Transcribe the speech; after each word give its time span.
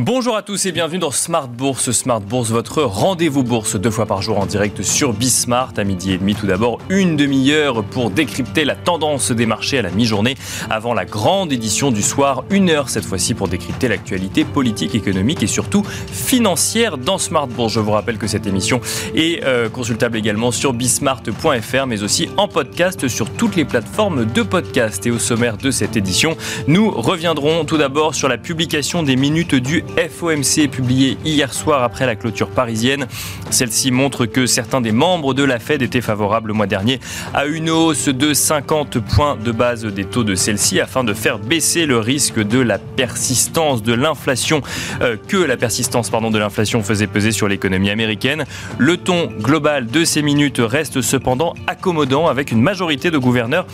Bonjour 0.00 0.36
à 0.36 0.42
tous 0.42 0.64
et 0.64 0.70
bienvenue 0.70 1.00
dans 1.00 1.10
Smart 1.10 1.48
Bourse. 1.48 1.90
Smart 1.90 2.20
Bourse, 2.20 2.50
votre 2.50 2.84
rendez-vous 2.84 3.42
bourse 3.42 3.74
deux 3.74 3.90
fois 3.90 4.06
par 4.06 4.22
jour 4.22 4.38
en 4.38 4.46
direct 4.46 4.84
sur 4.84 5.12
Bismart 5.12 5.72
à 5.76 5.82
midi 5.82 6.12
et 6.12 6.18
demi. 6.18 6.36
Tout 6.36 6.46
d'abord, 6.46 6.78
une 6.88 7.16
demi-heure 7.16 7.82
pour 7.82 8.12
décrypter 8.12 8.64
la 8.64 8.76
tendance 8.76 9.32
des 9.32 9.44
marchés 9.44 9.76
à 9.76 9.82
la 9.82 9.90
mi-journée 9.90 10.36
avant 10.70 10.94
la 10.94 11.04
grande 11.04 11.52
édition 11.52 11.90
du 11.90 12.02
soir. 12.02 12.44
Une 12.50 12.70
heure 12.70 12.90
cette 12.90 13.04
fois-ci 13.04 13.34
pour 13.34 13.48
décrypter 13.48 13.88
l'actualité 13.88 14.44
politique, 14.44 14.94
économique 14.94 15.42
et 15.42 15.48
surtout 15.48 15.82
financière 15.82 16.96
dans 16.96 17.18
Smart 17.18 17.48
Bourse. 17.48 17.72
Je 17.72 17.80
vous 17.80 17.90
rappelle 17.90 18.18
que 18.18 18.28
cette 18.28 18.46
émission 18.46 18.80
est 19.16 19.42
euh, 19.42 19.68
consultable 19.68 20.16
également 20.16 20.52
sur 20.52 20.74
bismart.fr 20.74 21.86
mais 21.88 22.04
aussi 22.04 22.28
en 22.36 22.46
podcast 22.46 23.08
sur 23.08 23.28
toutes 23.30 23.56
les 23.56 23.64
plateformes 23.64 24.26
de 24.26 24.42
podcast. 24.42 25.04
Et 25.06 25.10
au 25.10 25.18
sommaire 25.18 25.56
de 25.56 25.72
cette 25.72 25.96
édition, 25.96 26.36
nous 26.68 26.88
reviendrons 26.88 27.64
tout 27.64 27.78
d'abord 27.78 28.14
sur 28.14 28.28
la 28.28 28.38
publication 28.38 29.02
des 29.02 29.16
minutes 29.16 29.56
du 29.56 29.82
FOMC 29.96 30.68
publié 30.70 31.18
hier 31.24 31.52
soir 31.52 31.82
après 31.82 32.06
la 32.06 32.16
clôture 32.16 32.50
parisienne. 32.50 33.06
Celle-ci 33.50 33.90
montre 33.90 34.26
que 34.26 34.46
certains 34.46 34.80
des 34.80 34.92
membres 34.92 35.34
de 35.34 35.42
la 35.42 35.58
Fed 35.58 35.82
étaient 35.82 36.00
favorables 36.00 36.48
le 36.48 36.54
mois 36.54 36.66
dernier 36.66 37.00
à 37.34 37.46
une 37.46 37.70
hausse 37.70 38.08
de 38.08 38.34
50 38.34 38.98
points 38.98 39.36
de 39.36 39.52
base 39.52 39.84
des 39.84 40.04
taux 40.04 40.24
de 40.24 40.34
celle-ci 40.34 40.80
afin 40.80 41.04
de 41.04 41.14
faire 41.14 41.38
baisser 41.38 41.86
le 41.86 41.98
risque 41.98 42.40
de 42.40 42.58
la 42.60 42.78
persistance 42.78 43.82
de 43.82 43.92
l'inflation 43.92 44.62
euh, 45.00 45.16
que 45.28 45.36
la 45.36 45.56
persistance 45.56 46.10
pardon, 46.10 46.30
de 46.30 46.38
l'inflation 46.38 46.82
faisait 46.82 47.06
peser 47.06 47.32
sur 47.32 47.48
l'économie 47.48 47.90
américaine. 47.90 48.44
Le 48.78 48.96
ton 48.96 49.26
global 49.40 49.86
de 49.86 50.04
ces 50.04 50.22
minutes 50.22 50.60
reste 50.60 51.00
cependant 51.00 51.54
accommodant 51.66 52.26
avec 52.26 52.52
une 52.52 52.60
majorité 52.60 53.10
de 53.10 53.18
gouverneurs 53.18 53.66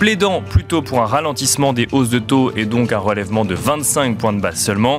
plaidant 0.00 0.40
plutôt 0.40 0.80
pour 0.80 1.02
un 1.02 1.06
ralentissement 1.06 1.74
des 1.74 1.86
hausses 1.92 2.08
de 2.08 2.18
taux 2.18 2.52
et 2.56 2.64
donc 2.64 2.90
un 2.90 2.98
relèvement 2.98 3.44
de 3.44 3.54
25 3.54 4.16
points 4.16 4.32
de 4.32 4.40
base 4.40 4.58
seulement. 4.58 4.98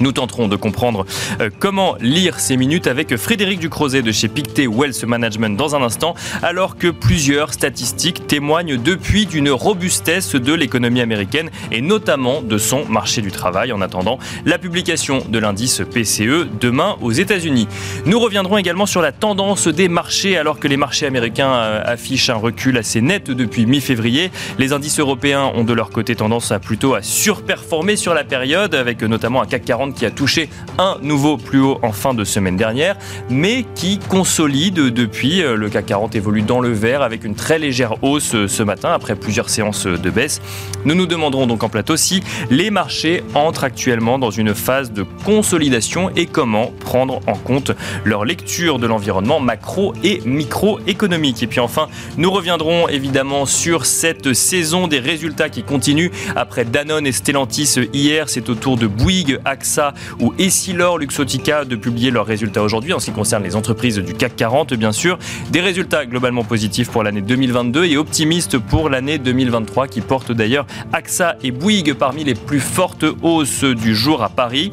Nous 0.00 0.12
tenterons 0.12 0.48
de 0.48 0.56
comprendre 0.56 1.06
euh, 1.40 1.50
comment 1.58 1.96
lire 2.00 2.38
ces 2.38 2.56
minutes 2.56 2.86
avec 2.86 3.16
Frédéric 3.16 3.60
Ducrozet 3.60 4.02
de 4.02 4.12
chez 4.12 4.28
Pictet 4.28 4.66
Wealth 4.66 5.04
Management 5.04 5.56
dans 5.56 5.74
un 5.74 5.82
instant, 5.82 6.14
alors 6.42 6.76
que 6.76 6.88
plusieurs 6.88 7.52
statistiques 7.52 8.26
témoignent 8.26 8.76
depuis 8.76 9.26
d'une 9.26 9.50
robustesse 9.50 10.34
de 10.34 10.52
l'économie 10.52 11.00
américaine 11.00 11.50
et 11.72 11.80
notamment 11.80 12.42
de 12.42 12.58
son 12.58 12.84
marché 12.86 13.22
du 13.22 13.32
travail 13.32 13.72
en 13.72 13.80
attendant 13.80 14.18
la 14.44 14.58
publication 14.58 15.22
de 15.28 15.38
l'indice 15.38 15.82
PCE 15.92 16.46
demain 16.60 16.96
aux 17.00 17.12
États-Unis. 17.12 17.68
Nous 18.04 18.18
reviendrons 18.18 18.58
également 18.58 18.86
sur 18.86 19.00
la 19.00 19.12
tendance 19.12 19.68
des 19.68 19.88
marchés 19.88 20.36
alors 20.36 20.58
que 20.58 20.68
les 20.68 20.76
marchés 20.76 21.06
américains 21.06 21.52
euh, 21.52 21.82
affichent 21.84 22.30
un 22.30 22.34
recul 22.34 22.76
assez 22.76 23.00
net 23.00 23.30
depuis 23.30 23.66
mi-février. 23.66 24.30
Les 24.58 24.72
indices 24.72 25.00
européens 25.00 25.52
ont 25.54 25.64
de 25.64 25.72
leur 25.72 25.90
côté 25.90 26.14
tendance 26.16 26.52
à 26.52 26.58
plutôt 26.58 26.94
à 26.94 27.02
surperformer 27.02 27.96
sur 27.96 28.14
la 28.14 28.24
période 28.24 28.74
avec 28.74 29.02
notamment 29.02 29.42
un 29.42 29.46
CAC 29.46 29.64
40 29.64 29.85
qui 29.94 30.06
a 30.06 30.10
touché 30.10 30.48
un 30.78 30.96
nouveau 31.02 31.36
plus 31.36 31.60
haut 31.60 31.78
en 31.82 31.92
fin 31.92 32.14
de 32.14 32.24
semaine 32.24 32.56
dernière, 32.56 32.96
mais 33.30 33.64
qui 33.74 33.98
consolide 33.98 34.74
depuis. 34.74 35.42
Euh, 35.42 35.56
le 35.56 35.68
CAC 35.68 35.86
40 35.86 36.14
évolue 36.16 36.42
dans 36.42 36.60
le 36.60 36.72
vert 36.72 37.02
avec 37.02 37.24
une 37.24 37.34
très 37.34 37.58
légère 37.58 38.02
hausse 38.02 38.34
euh, 38.34 38.48
ce 38.48 38.62
matin 38.62 38.90
après 38.92 39.14
plusieurs 39.14 39.48
séances 39.48 39.86
de 39.86 40.10
baisse. 40.10 40.40
Nous 40.84 40.94
nous 40.94 41.06
demanderons 41.06 41.46
donc 41.46 41.62
en 41.62 41.68
plateau 41.68 41.96
si 41.96 42.22
les 42.50 42.70
marchés 42.70 43.22
entrent 43.34 43.64
actuellement 43.64 44.18
dans 44.18 44.30
une 44.30 44.54
phase 44.54 44.92
de 44.92 45.04
consolidation 45.24 46.10
et 46.16 46.26
comment 46.26 46.72
prendre 46.80 47.20
en 47.26 47.34
compte 47.34 47.72
leur 48.04 48.24
lecture 48.24 48.78
de 48.78 48.86
l'environnement 48.86 49.40
macro 49.40 49.94
et 50.02 50.20
microéconomique. 50.24 51.42
Et 51.42 51.46
puis 51.46 51.60
enfin, 51.60 51.88
nous 52.16 52.30
reviendrons 52.30 52.88
évidemment 52.88 53.46
sur 53.46 53.86
cette 53.86 54.32
saison 54.32 54.88
des 54.88 54.98
résultats 54.98 55.48
qui 55.48 55.62
continue 55.62 56.10
après 56.34 56.64
Danone 56.64 57.06
et 57.06 57.12
Stellantis 57.12 57.76
hier. 57.92 58.28
C'est 58.28 58.48
au 58.48 58.54
tour 58.54 58.76
de 58.76 58.86
Bouygues, 58.86 59.38
AXA 59.44 59.75
ou 60.20 60.34
Essilor 60.38 60.98
Luxotica 60.98 61.64
de 61.64 61.76
publier 61.76 62.10
leurs 62.10 62.26
résultats 62.26 62.62
aujourd'hui 62.62 62.92
en 62.92 63.00
ce 63.00 63.06
qui 63.06 63.12
concerne 63.12 63.42
les 63.42 63.56
entreprises 63.56 63.98
du 63.98 64.14
CAC 64.14 64.36
40 64.36 64.74
bien 64.74 64.92
sûr. 64.92 65.18
Des 65.50 65.60
résultats 65.60 66.06
globalement 66.06 66.44
positifs 66.44 66.90
pour 66.90 67.02
l'année 67.02 67.20
2022 67.20 67.84
et 67.84 67.96
optimistes 67.96 68.58
pour 68.58 68.88
l'année 68.88 69.18
2023 69.18 69.88
qui 69.88 70.00
porte 70.00 70.32
d'ailleurs 70.32 70.66
AXA 70.92 71.36
et 71.42 71.50
Bouygues 71.50 71.94
parmi 71.94 72.24
les 72.24 72.34
plus 72.34 72.60
fortes 72.60 73.04
hausses 73.22 73.64
du 73.64 73.94
jour 73.94 74.22
à 74.22 74.28
Paris. 74.28 74.72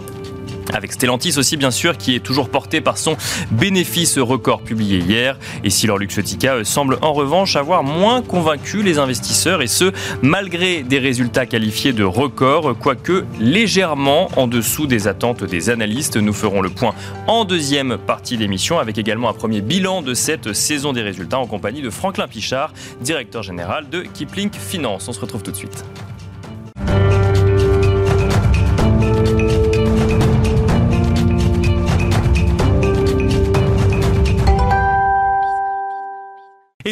Avec 0.71 0.93
Stellantis 0.93 1.37
aussi 1.37 1.57
bien 1.57 1.71
sûr 1.71 1.97
qui 1.97 2.15
est 2.15 2.19
toujours 2.19 2.49
porté 2.49 2.81
par 2.81 2.97
son 2.97 3.17
bénéfice 3.51 4.17
record 4.17 4.61
publié 4.61 4.99
hier 4.99 5.37
et 5.63 5.69
si 5.69 5.87
leur 5.87 5.97
Luxotica 5.97 6.55
euh, 6.55 6.63
semble 6.63 6.97
en 7.01 7.13
revanche 7.13 7.55
avoir 7.55 7.83
moins 7.83 8.21
convaincu 8.21 8.83
les 8.83 8.97
investisseurs 8.97 9.61
et 9.61 9.67
ce 9.67 9.91
malgré 10.21 10.83
des 10.83 10.99
résultats 10.99 11.45
qualifiés 11.45 11.93
de 11.93 12.03
record 12.03 12.77
quoique 12.77 13.25
légèrement 13.39 14.29
en 14.35 14.47
dessous 14.47 14.87
des 14.87 15.07
attentes 15.07 15.43
des 15.43 15.69
analystes. 15.69 16.17
Nous 16.17 16.33
ferons 16.33 16.61
le 16.61 16.69
point 16.69 16.93
en 17.27 17.45
deuxième 17.45 17.97
partie 17.97 18.37
d'émission 18.37 18.79
avec 18.79 18.97
également 18.97 19.29
un 19.29 19.33
premier 19.33 19.61
bilan 19.61 20.01
de 20.01 20.13
cette 20.13 20.53
saison 20.53 20.93
des 20.93 21.01
résultats 21.01 21.39
en 21.39 21.47
compagnie 21.47 21.81
de 21.81 21.89
Franklin 21.89 22.27
Pichard, 22.27 22.73
directeur 23.01 23.43
général 23.43 23.89
de 23.89 24.01
Kipling 24.01 24.51
Finance. 24.51 25.07
On 25.07 25.13
se 25.13 25.19
retrouve 25.19 25.43
tout 25.43 25.51
de 25.51 25.57
suite. 25.57 25.83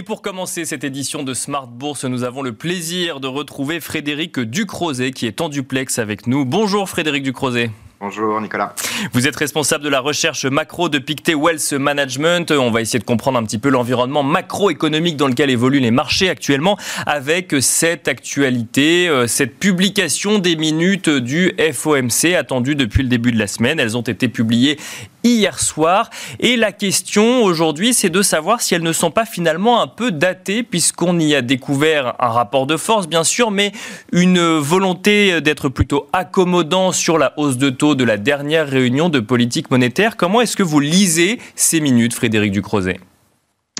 Et 0.02 0.04
pour 0.04 0.24
commencer 0.24 0.66
cette 0.66 0.84
édition 0.84 1.22
de 1.22 1.36
Smart 1.36 1.68
Bourse, 1.68 2.06
nous 2.06 2.24
avons 2.24 2.42
le 2.42 2.54
plaisir 2.54 3.20
de 3.20 3.28
retrouver 3.28 3.80
Frédéric 3.80 4.40
Ducrozet 4.40 5.12
qui 5.12 5.28
est 5.28 5.42
en 5.42 5.48
duplex 5.48 6.00
avec 6.00 6.26
nous. 6.26 6.44
Bonjour 6.44 6.90
Frédéric 6.90 7.22
Ducrozet. 7.22 7.70
Bonjour 8.04 8.42
Nicolas. 8.42 8.74
Vous 9.14 9.28
êtes 9.28 9.36
responsable 9.36 9.84
de 9.84 9.90
la 9.90 10.00
recherche 10.00 10.46
macro 10.46 10.90
de 10.90 10.98
Pictet 10.98 11.36
Wealth 11.36 11.74
Management. 11.74 12.50
On 12.50 12.72
va 12.72 12.82
essayer 12.82 12.98
de 12.98 13.04
comprendre 13.04 13.38
un 13.38 13.44
petit 13.44 13.60
peu 13.60 13.70
l'environnement 13.70 14.24
macroéconomique 14.24 15.18
dans 15.18 15.28
lequel 15.28 15.52
évoluent 15.52 15.82
les 15.82 15.92
marchés 15.92 16.28
actuellement 16.28 16.80
avec 17.06 17.54
cette 17.60 18.08
actualité, 18.08 19.08
euh, 19.08 19.28
cette 19.28 19.60
publication 19.60 20.40
des 20.40 20.56
minutes 20.56 21.10
du 21.10 21.54
FOMC 21.74 22.34
attendue 22.36 22.74
depuis 22.74 23.04
le 23.04 23.10
début 23.10 23.32
de 23.32 23.38
la 23.38 23.46
semaine. 23.46 23.80
Elles 23.80 23.96
ont 23.96 24.02
été 24.02 24.28
publiées 24.30 24.80
hier 25.24 25.60
soir. 25.60 26.10
Et 26.40 26.56
la 26.56 26.72
question 26.72 27.44
aujourd'hui, 27.44 27.94
c'est 27.94 28.10
de 28.10 28.24
savoir 28.24 28.62
si 28.62 28.74
elles 28.74 28.82
ne 28.82 28.94
sont 28.94 29.12
pas 29.12 29.26
finalement 29.26 29.82
un 29.82 29.88
peu 29.88 30.12
datées, 30.12 30.64
puisqu'on 30.64 31.20
y 31.20 31.36
a 31.36 31.44
découvert 31.44 32.16
un 32.20 32.30
rapport 32.30 32.66
de 32.66 32.78
force, 32.78 33.08
bien 33.08 33.24
sûr, 33.24 33.52
mais 33.52 33.72
une 34.12 34.42
volonté 34.58 35.40
d'être 35.42 35.70
plutôt 35.70 36.08
accommodant 36.14 36.92
sur 36.92 37.20
la 37.20 37.34
hausse 37.38 37.58
de 37.58 37.70
taux 37.70 37.91
de 37.96 38.04
la 38.04 38.18
dernière 38.18 38.68
réunion 38.68 39.10
de 39.10 39.20
politique 39.20 39.72
monétaire. 39.72 40.18
Comment 40.18 40.42
est-ce 40.42 40.56
que 40.56 40.64
vous 40.64 40.80
lisez 40.80 41.40
ces 41.56 41.80
minutes, 41.80 42.14
Frédéric 42.14 42.52
Ducrozet? 42.52 43.00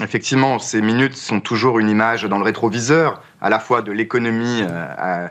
Effectivement, 0.02 0.58
ces 0.58 0.82
minutes 0.82 1.16
sont 1.16 1.42
toujours 1.42 1.78
une 1.78 1.90
image 1.90 2.24
dans 2.24 2.38
le 2.38 2.44
rétroviseur, 2.44 3.22
à 3.40 3.50
la 3.50 3.60
fois 3.60 3.82
de 3.82 3.92
l'économie 3.92 4.62
euh, 4.64 5.28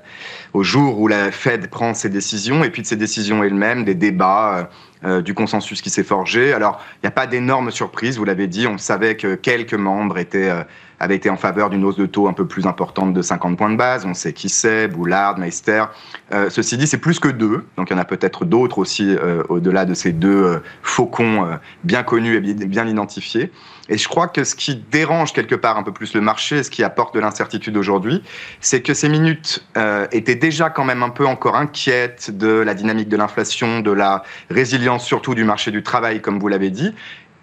au 0.52 0.62
jour 0.62 1.00
où 1.00 1.08
la 1.08 1.32
Fed 1.32 1.68
prend 1.68 1.94
ses 1.94 2.08
décisions, 2.08 2.62
et 2.62 2.70
puis 2.70 2.82
de 2.82 2.86
ses 2.86 2.96
décisions 2.96 3.42
elles-mêmes, 3.42 3.84
des 3.84 3.94
débats. 3.94 4.58
Euh, 4.58 4.64
euh, 5.02 5.22
du 5.22 5.32
consensus 5.32 5.80
qui 5.80 5.88
s'est 5.88 6.04
forgé. 6.04 6.52
Alors, 6.52 6.78
il 6.96 7.06
n'y 7.06 7.08
a 7.08 7.10
pas 7.10 7.26
d'énormes 7.26 7.70
surprises, 7.70 8.18
vous 8.18 8.26
l'avez 8.26 8.46
dit, 8.48 8.66
on 8.66 8.76
savait 8.76 9.16
que 9.16 9.34
quelques 9.34 9.72
membres 9.72 10.18
étaient, 10.18 10.52
avaient 11.00 11.16
été 11.16 11.30
en 11.30 11.36
faveur 11.36 11.70
d'une 11.70 11.84
hausse 11.84 11.96
de 11.96 12.06
taux 12.06 12.28
un 12.28 12.32
peu 12.32 12.46
plus 12.46 12.66
importante 12.66 13.12
de 13.12 13.22
50 13.22 13.56
points 13.56 13.70
de 13.70 13.76
base. 13.76 14.06
On 14.06 14.14
sait 14.14 14.32
qui 14.32 14.48
c'est, 14.48 14.86
Boulard, 14.86 15.38
Meister. 15.38 15.84
Euh, 16.32 16.50
ceci 16.50 16.76
dit, 16.76 16.86
c'est 16.86 16.98
plus 16.98 17.18
que 17.18 17.28
deux, 17.28 17.66
donc 17.76 17.90
il 17.90 17.94
y 17.94 17.96
en 17.96 17.98
a 17.98 18.04
peut-être 18.04 18.44
d'autres 18.44 18.78
aussi 18.78 19.16
au-delà 19.48 19.84
de 19.84 19.94
ces 19.94 20.12
deux 20.12 20.62
faucons 20.82 21.58
bien 21.84 22.02
connus 22.02 22.36
et 22.36 22.40
bien 22.40 22.86
identifiés. 22.86 23.50
Et 23.88 23.98
je 23.98 24.06
crois 24.08 24.28
que 24.28 24.44
ce 24.44 24.54
qui 24.54 24.76
dérange 24.76 25.32
quelque 25.32 25.56
part 25.56 25.76
un 25.76 25.82
peu 25.82 25.92
plus 25.92 26.14
le 26.14 26.20
marché, 26.20 26.62
ce 26.62 26.70
qui 26.70 26.84
apporte 26.84 27.14
de 27.14 27.20
l'incertitude 27.20 27.76
aujourd'hui, 27.76 28.22
c'est 28.60 28.82
que 28.82 28.94
ces 28.94 29.08
minutes 29.08 29.66
étaient 30.12 30.36
déjà 30.36 30.70
quand 30.70 30.84
même 30.84 31.02
un 31.02 31.10
peu 31.10 31.26
encore 31.26 31.56
inquiètes 31.56 32.36
de 32.36 32.48
la 32.48 32.74
dynamique 32.74 33.08
de 33.08 33.16
l'inflation, 33.16 33.80
de 33.80 33.90
la 33.90 34.22
résilience 34.50 35.04
surtout 35.04 35.34
du 35.34 35.44
marché 35.44 35.70
du 35.70 35.82
travail, 35.82 36.20
comme 36.20 36.38
vous 36.38 36.48
l'avez 36.48 36.70
dit, 36.70 36.94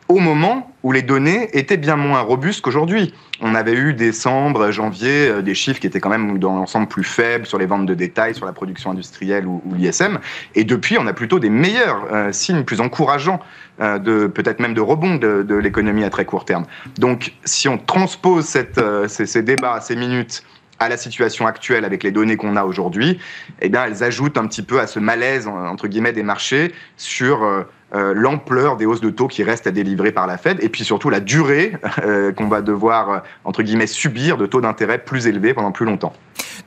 au 0.10 0.20
moment 0.20 0.72
où 0.84 0.92
les 0.92 1.02
données 1.02 1.50
étaient 1.54 1.78
bien 1.78 1.96
moins 1.96 2.22
robustes 2.22 2.62
qu'aujourd'hui. 2.62 3.14
On 3.42 3.54
avait 3.56 3.74
eu 3.74 3.94
décembre, 3.94 4.72
janvier, 4.72 5.28
euh, 5.28 5.42
des 5.42 5.54
chiffres 5.54 5.80
qui 5.80 5.88
étaient 5.88 6.00
quand 6.00 6.10
même 6.10 6.40
dans 6.40 6.56
l'ensemble 6.56 6.88
plus 6.88 7.04
faibles 7.04 7.46
sur 7.46 7.58
les 7.58 7.66
ventes 7.66 7.86
de 7.86 7.94
détail, 7.94 8.34
sur 8.34 8.46
la 8.46 8.54
production 8.54 8.92
industrielle 8.92 9.46
ou, 9.46 9.62
l'ISM. 9.76 10.20
Et 10.56 10.64
depuis, 10.64 10.98
on 10.98 11.08
a 11.08 11.14
plutôt 11.14 11.40
des 11.40 11.50
meilleurs 11.50 12.08
euh, 12.12 12.32
signes, 12.32 12.64
plus 12.64 12.82
encourageants, 12.82 13.40
euh, 13.82 14.00
de 14.00 14.28
peut-être 14.28 14.60
même 14.60 14.74
de 14.74 14.82
rebond 14.82 15.16
de, 15.16 15.56
l'économie 15.56 16.04
à 16.04 16.10
très 16.10 16.26
court 16.26 16.46
terme. 16.46 16.66
Donc, 16.98 17.34
si 17.44 17.68
on 17.68 17.78
transpose 17.78 18.46
cette, 18.46 18.80
ces, 19.08 19.26
ces 19.26 19.44
débats, 19.44 19.82
ces 19.82 19.96
minutes 19.96 20.44
à 20.80 20.90
la 20.90 20.98
situation 20.98 21.48
actuelle 21.48 21.86
avec 21.86 22.04
les 22.04 22.12
données 22.12 22.38
qu'on 22.38 22.56
a 22.56 22.64
aujourd'hui, 22.64 23.20
eh 23.62 23.70
bien, 23.70 23.86
elles 23.86 24.04
ajoutent 24.04 24.38
un 24.38 24.46
petit 24.46 24.62
peu 24.62 24.80
à 24.80 24.88
ce 24.88 25.00
malaise 25.00 25.48
entre 25.48 25.88
guillemets 25.88 26.14
des 26.14 26.22
marchés 26.22 26.72
sur 26.98 27.66
euh, 27.96 28.14
l'ampleur 28.16 28.78
des 28.78 28.86
hausses 28.86 29.02
de 29.02 29.10
taux 29.10 29.28
qui 29.28 29.44
restent 29.44 29.68
à 29.68 29.72
délivrer 29.72 30.12
par 30.12 30.28
la 30.28 30.38
Fed, 30.38 30.58
et 30.62 30.70
puis 30.70 30.84
surtout 30.84 31.10
la 31.10 31.20
durée 31.20 31.74
qu'on 32.36 32.48
va 32.48 32.62
devoir, 32.62 33.24
entre 33.44 33.64
guillemets, 33.64 33.88
subir 33.88 34.38
de 34.38 34.46
taux 34.46 34.62
d'intérêt 34.62 35.00
plus 35.00 35.28
élevés 35.28 35.54
pendant 35.54 35.72
plus 35.72 35.86
longtemps. 35.86 36.14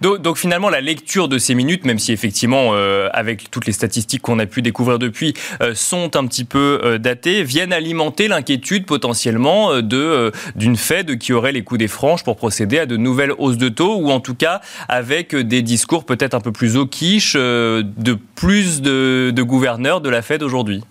Donc, 0.00 0.38
finalement, 0.38 0.70
la 0.70 0.80
lecture 0.80 1.28
de 1.28 1.36
ces 1.36 1.54
minutes, 1.54 1.84
même 1.84 1.98
si 1.98 2.12
effectivement, 2.12 2.70
euh, 2.72 3.08
avec 3.12 3.50
toutes 3.50 3.66
les 3.66 3.72
statistiques 3.72 4.22
qu'on 4.22 4.38
a 4.38 4.46
pu 4.46 4.62
découvrir 4.62 4.98
depuis, 4.98 5.34
euh, 5.60 5.74
sont 5.74 6.16
un 6.16 6.26
petit 6.26 6.44
peu 6.44 6.80
euh, 6.82 6.98
datées, 6.98 7.42
viennent 7.42 7.72
alimenter 7.72 8.26
l'inquiétude 8.26 8.86
potentiellement 8.86 9.80
de 9.82 10.32
d'une 10.56 10.76
Fed 10.76 11.18
qui 11.18 11.32
aurait 11.32 11.52
les 11.52 11.62
coups 11.62 11.78
des 11.78 11.88
franges 11.88 12.24
pour 12.24 12.36
procéder 12.36 12.78
à 12.78 12.86
de 12.86 12.96
nouvelles 12.96 13.32
hausses 13.36 13.58
de 13.58 13.68
taux, 13.68 13.96
ou 13.96 14.10
en 14.10 14.20
tout 14.20 14.34
cas 14.34 14.60
avec 14.88 15.34
des 15.34 15.62
discours 15.62 16.04
peut-être 16.04 16.34
un 16.34 16.40
peu 16.40 16.52
plus 16.52 16.76
au 16.76 16.86
quiche 16.86 17.34
de 17.34 18.18
plus 18.34 18.80
de 18.80 19.42
gouverneurs 19.42 20.00
de 20.00 20.08
la 20.08 20.22
Fed 20.22 20.42
aujourd'hui. 20.42 20.82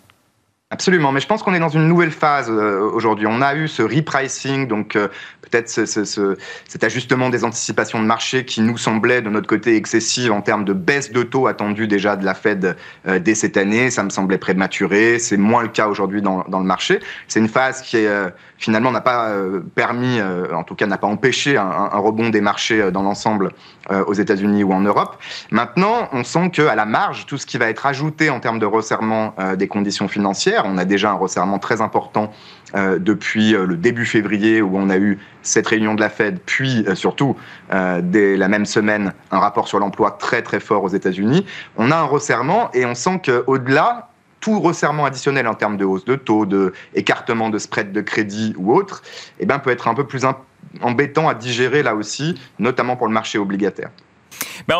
Absolument, 0.72 1.12
mais 1.12 1.20
je 1.20 1.26
pense 1.26 1.42
qu'on 1.42 1.56
est 1.56 1.60
dans 1.60 1.70
une 1.70 1.88
nouvelle 1.88 2.12
phase 2.12 2.48
euh, 2.48 2.80
aujourd'hui. 2.94 3.26
On 3.28 3.42
a 3.42 3.56
eu 3.56 3.68
ce 3.68 3.82
repricing, 3.82 4.68
donc 4.68 4.96
euh, 4.96 5.08
peut-être 5.42 5.68
ce, 5.68 5.88
ce, 5.88 6.38
cet 6.68 6.84
ajustement 6.84 7.32
des 7.32 7.44
anticipations 7.44 8.00
de 8.00 8.06
marché 8.06 8.46
qui 8.46 8.62
nous 8.62 8.78
semblait 8.78 9.24
de 9.24 9.32
notre 9.32 9.48
côté 9.48 9.76
excessif 9.76 10.30
en 10.30 10.42
termes 10.42 10.66
de 10.66 10.74
baisse 10.74 11.12
de 11.12 11.24
taux 11.24 11.48
attendue 11.48 11.88
déjà 11.88 12.16
de 12.16 12.24
la 12.24 12.36
Fed 12.36 12.78
euh, 13.08 13.18
dès 13.18 13.34
cette 13.34 13.58
année. 13.58 13.90
Ça 13.90 14.04
me 14.04 14.12
semblait 14.12 14.38
prématuré. 14.38 15.18
C'est 15.18 15.38
moins 15.38 15.64
le 15.64 15.70
cas 15.70 15.88
aujourd'hui 15.88 16.22
dans, 16.22 16.44
dans, 16.48 16.60
le 16.60 16.66
marché. 16.66 17.00
C'est 17.28 17.40
une 17.40 17.50
phase 17.50 17.82
qui 17.82 17.98
est, 17.98 18.32
finalement 18.60 18.92
n'a 18.92 19.02
pas 19.02 19.34
permis, 19.74 20.20
en 20.22 20.64
tout 20.64 20.76
cas 20.76 20.86
n'a 20.86 21.00
pas 21.00 21.08
empêché 21.08 21.58
un, 21.58 21.66
un, 21.66 21.98
rebond 21.98 22.30
des 22.30 22.42
marchés 22.42 22.92
dans 22.92 23.02
l'ensemble 23.02 23.54
aux 23.90 24.14
États-Unis 24.14 24.64
ou 24.64 24.74
en 24.74 24.82
Europe. 24.82 25.18
Maintenant, 25.50 26.10
on 26.12 26.24
sent 26.24 26.52
que 26.52 26.62
à 26.62 26.76
la 26.76 26.86
marge, 26.86 27.26
tout 27.26 27.38
ce 27.38 27.46
qui 27.46 27.58
va 27.58 27.70
être 27.70 27.86
ajouté 27.86 28.30
en 28.30 28.40
termes 28.40 28.60
de 28.60 28.66
resserrement 28.66 29.34
des 29.58 29.68
conditions 29.68 30.08
financières 30.08 30.59
on 30.66 30.78
a 30.78 30.86
déjà 30.86 31.12
un 31.12 31.16
resserrement 31.16 31.60
très 31.60 31.82
important 31.82 32.32
euh, 32.76 33.00
depuis 33.00 33.56
euh, 33.56 33.66
le 33.66 33.76
début 33.76 34.06
février 34.06 34.62
où 34.62 34.78
on 34.78 34.90
a 34.90 34.98
eu 34.98 35.20
cette 35.42 35.68
réunion 35.68 35.96
de 35.96 36.02
la 36.02 36.10
Fed, 36.10 36.40
puis 36.46 36.86
euh, 36.88 36.96
surtout 36.96 37.36
dès 38.02 38.38
la 38.38 38.48
même 38.48 38.66
semaine 38.66 39.14
un 39.32 39.40
rapport 39.40 39.68
sur 39.68 39.80
l'emploi 39.80 40.12
très 40.12 40.42
très 40.42 40.60
fort 40.60 40.84
aux 40.84 40.90
États-Unis. 40.90 41.46
On 41.78 41.92
a 41.92 41.98
un 41.98 42.04
resserrement 42.04 42.70
et 42.74 42.86
on 42.86 42.96
sent 42.96 43.22
qu'au-delà, 43.26 44.10
tout 44.40 44.60
resserrement 44.60 45.06
additionnel 45.06 45.48
en 45.48 45.54
termes 45.54 45.78
de 45.78 45.86
hausse 45.86 46.06
de 46.06 46.16
taux, 46.16 46.46
de 46.46 46.74
écartement 46.96 47.50
de 47.50 47.58
spread 47.58 47.92
de 47.92 48.02
crédit 48.02 48.54
ou 48.58 48.74
autre, 48.74 49.02
eh 49.40 49.46
ben, 49.46 49.60
peut 49.60 49.70
être 49.70 49.88
un 49.88 49.94
peu 49.94 50.06
plus 50.06 50.26
embêtant 50.82 51.30
à 51.30 51.34
digérer 51.34 51.84
là 51.84 51.96
aussi, 51.96 52.40
notamment 52.58 52.96
pour 52.96 53.08
le 53.08 53.14
marché 53.14 53.38
obligataire 53.38 53.90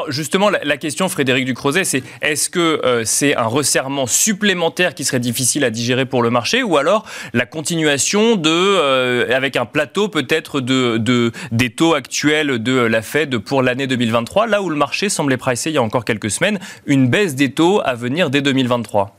justement, 0.10 0.50
la, 0.50 0.78
question, 0.78 1.10
Frédéric 1.10 1.46
Ducrozet, 1.46 1.84
c'est 1.84 2.04
est-ce 2.22 2.50
que 2.50 2.82
euh, 2.86 3.04
c'est 3.06 3.36
un 3.36 3.46
resserrement 3.46 4.08
supplémentaire 4.08 4.96
qui 4.96 5.04
serait 5.04 5.20
difficile 5.20 5.64
à 5.64 5.70
digérer 5.70 6.06
pour 6.06 6.22
le 6.22 6.30
marché 6.30 6.64
ou 6.64 6.78
alors 6.78 7.06
la 7.34 7.46
continuation 7.46 8.36
de, 8.36 8.50
euh, 8.50 9.36
avec 9.36 9.56
un 9.56 9.66
plateau 9.66 10.08
peut-être 10.08 10.62
de, 10.62 11.32
des 11.52 11.70
taux 11.70 11.94
actuels 11.94 12.62
de 12.62 12.74
la 12.74 13.02
Fed 13.02 13.38
pour 13.38 13.62
l'année 13.62 13.88
2023, 13.88 14.48
là 14.48 14.62
où 14.62 14.70
le 14.70 14.76
marché 14.76 15.10
semblait 15.10 15.38
presser 15.38 15.70
il 15.70 15.74
y 15.74 15.78
a 15.78 15.84
encore 15.84 16.06
quelques 16.06 16.32
semaines 16.32 16.60
une 16.86 17.10
baisse 17.10 17.36
des 17.36 17.52
taux 17.52 17.82
à 17.84 17.96
venir 17.96 18.30
dès 18.30 18.42
2023 18.42 19.16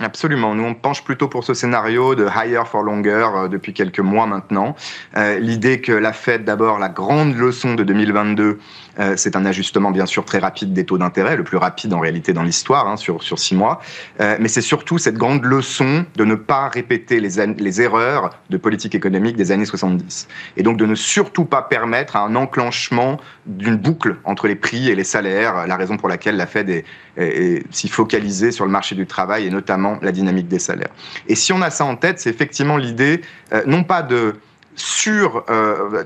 Absolument. 0.00 0.54
Nous, 0.54 0.62
on 0.62 0.74
penche 0.74 1.02
plutôt 1.02 1.26
pour 1.26 1.42
ce 1.42 1.54
scénario 1.54 2.14
de 2.14 2.24
higher 2.24 2.62
for 2.68 2.84
longer 2.84 3.26
euh, 3.34 3.48
depuis 3.48 3.72
quelques 3.72 3.98
mois 3.98 4.26
maintenant. 4.26 4.76
Euh, 5.16 5.40
L'idée 5.40 5.80
que 5.80 5.90
la 5.90 6.12
Fed, 6.12 6.44
d'abord, 6.44 6.78
la 6.78 6.88
grande 6.88 7.34
leçon 7.36 7.74
de 7.74 7.82
2022, 7.82 8.60
euh, 9.00 9.14
c'est 9.16 9.34
un 9.34 9.44
ajustement 9.44 9.90
bien 9.90 10.06
sûr 10.06 10.24
très 10.24 10.38
rapide 10.38 10.72
des 10.72 10.86
taux 10.86 10.98
d'intérêt, 10.98 11.36
le 11.36 11.42
plus 11.42 11.56
rapide 11.56 11.92
en 11.94 11.98
réalité 11.98 12.32
dans 12.32 12.44
l'histoire, 12.44 12.86
hein, 12.86 12.96
sur, 12.96 13.24
sur 13.24 13.40
six 13.40 13.56
mois. 13.56 13.80
Mais 14.20 14.46
c'est 14.46 14.60
surtout 14.60 14.98
cette 14.98 15.16
grande 15.16 15.44
leçon 15.44 16.04
de 16.16 16.24
ne 16.24 16.36
pas 16.36 16.68
répéter 16.68 17.18
les, 17.18 17.46
les 17.46 17.82
erreurs 17.82 18.30
de 18.50 18.56
politique 18.56 18.94
économique 18.94 19.36
des 19.36 19.50
années 19.50 19.64
70. 19.64 20.28
Et 20.56 20.62
donc 20.62 20.76
de 20.76 20.86
ne 20.86 20.94
surtout 20.94 21.44
pas 21.44 21.62
permettre 21.62 22.16
un 22.16 22.36
enclenchement 22.36 23.18
d'une 23.46 23.76
boucle 23.76 24.16
entre 24.24 24.46
les 24.46 24.56
prix 24.56 24.88
et 24.88 24.94
les 24.94 25.04
salaires, 25.04 25.66
la 25.66 25.76
raison 25.76 25.96
pour 25.96 26.08
laquelle 26.08 26.36
la 26.36 26.46
Fed 26.46 26.68
est, 26.70 26.84
est 27.16 27.64
si 27.70 27.88
focalisée 27.88 28.52
sur 28.52 28.64
le 28.64 28.70
marché 28.70 28.94
du 28.94 29.06
travail 29.06 29.46
et 29.46 29.50
notamment 29.50 29.87
la 30.02 30.12
dynamique 30.12 30.48
des 30.48 30.58
salaires. 30.58 30.90
Et 31.28 31.34
si 31.34 31.52
on 31.52 31.62
a 31.62 31.70
ça 31.70 31.84
en 31.84 31.96
tête, 31.96 32.20
c'est 32.20 32.30
effectivement 32.30 32.76
l'idée, 32.76 33.22
euh, 33.52 33.62
non 33.66 33.84
pas 33.84 34.02
de 34.02 34.34
sur 34.74 35.44
euh, 35.50 36.04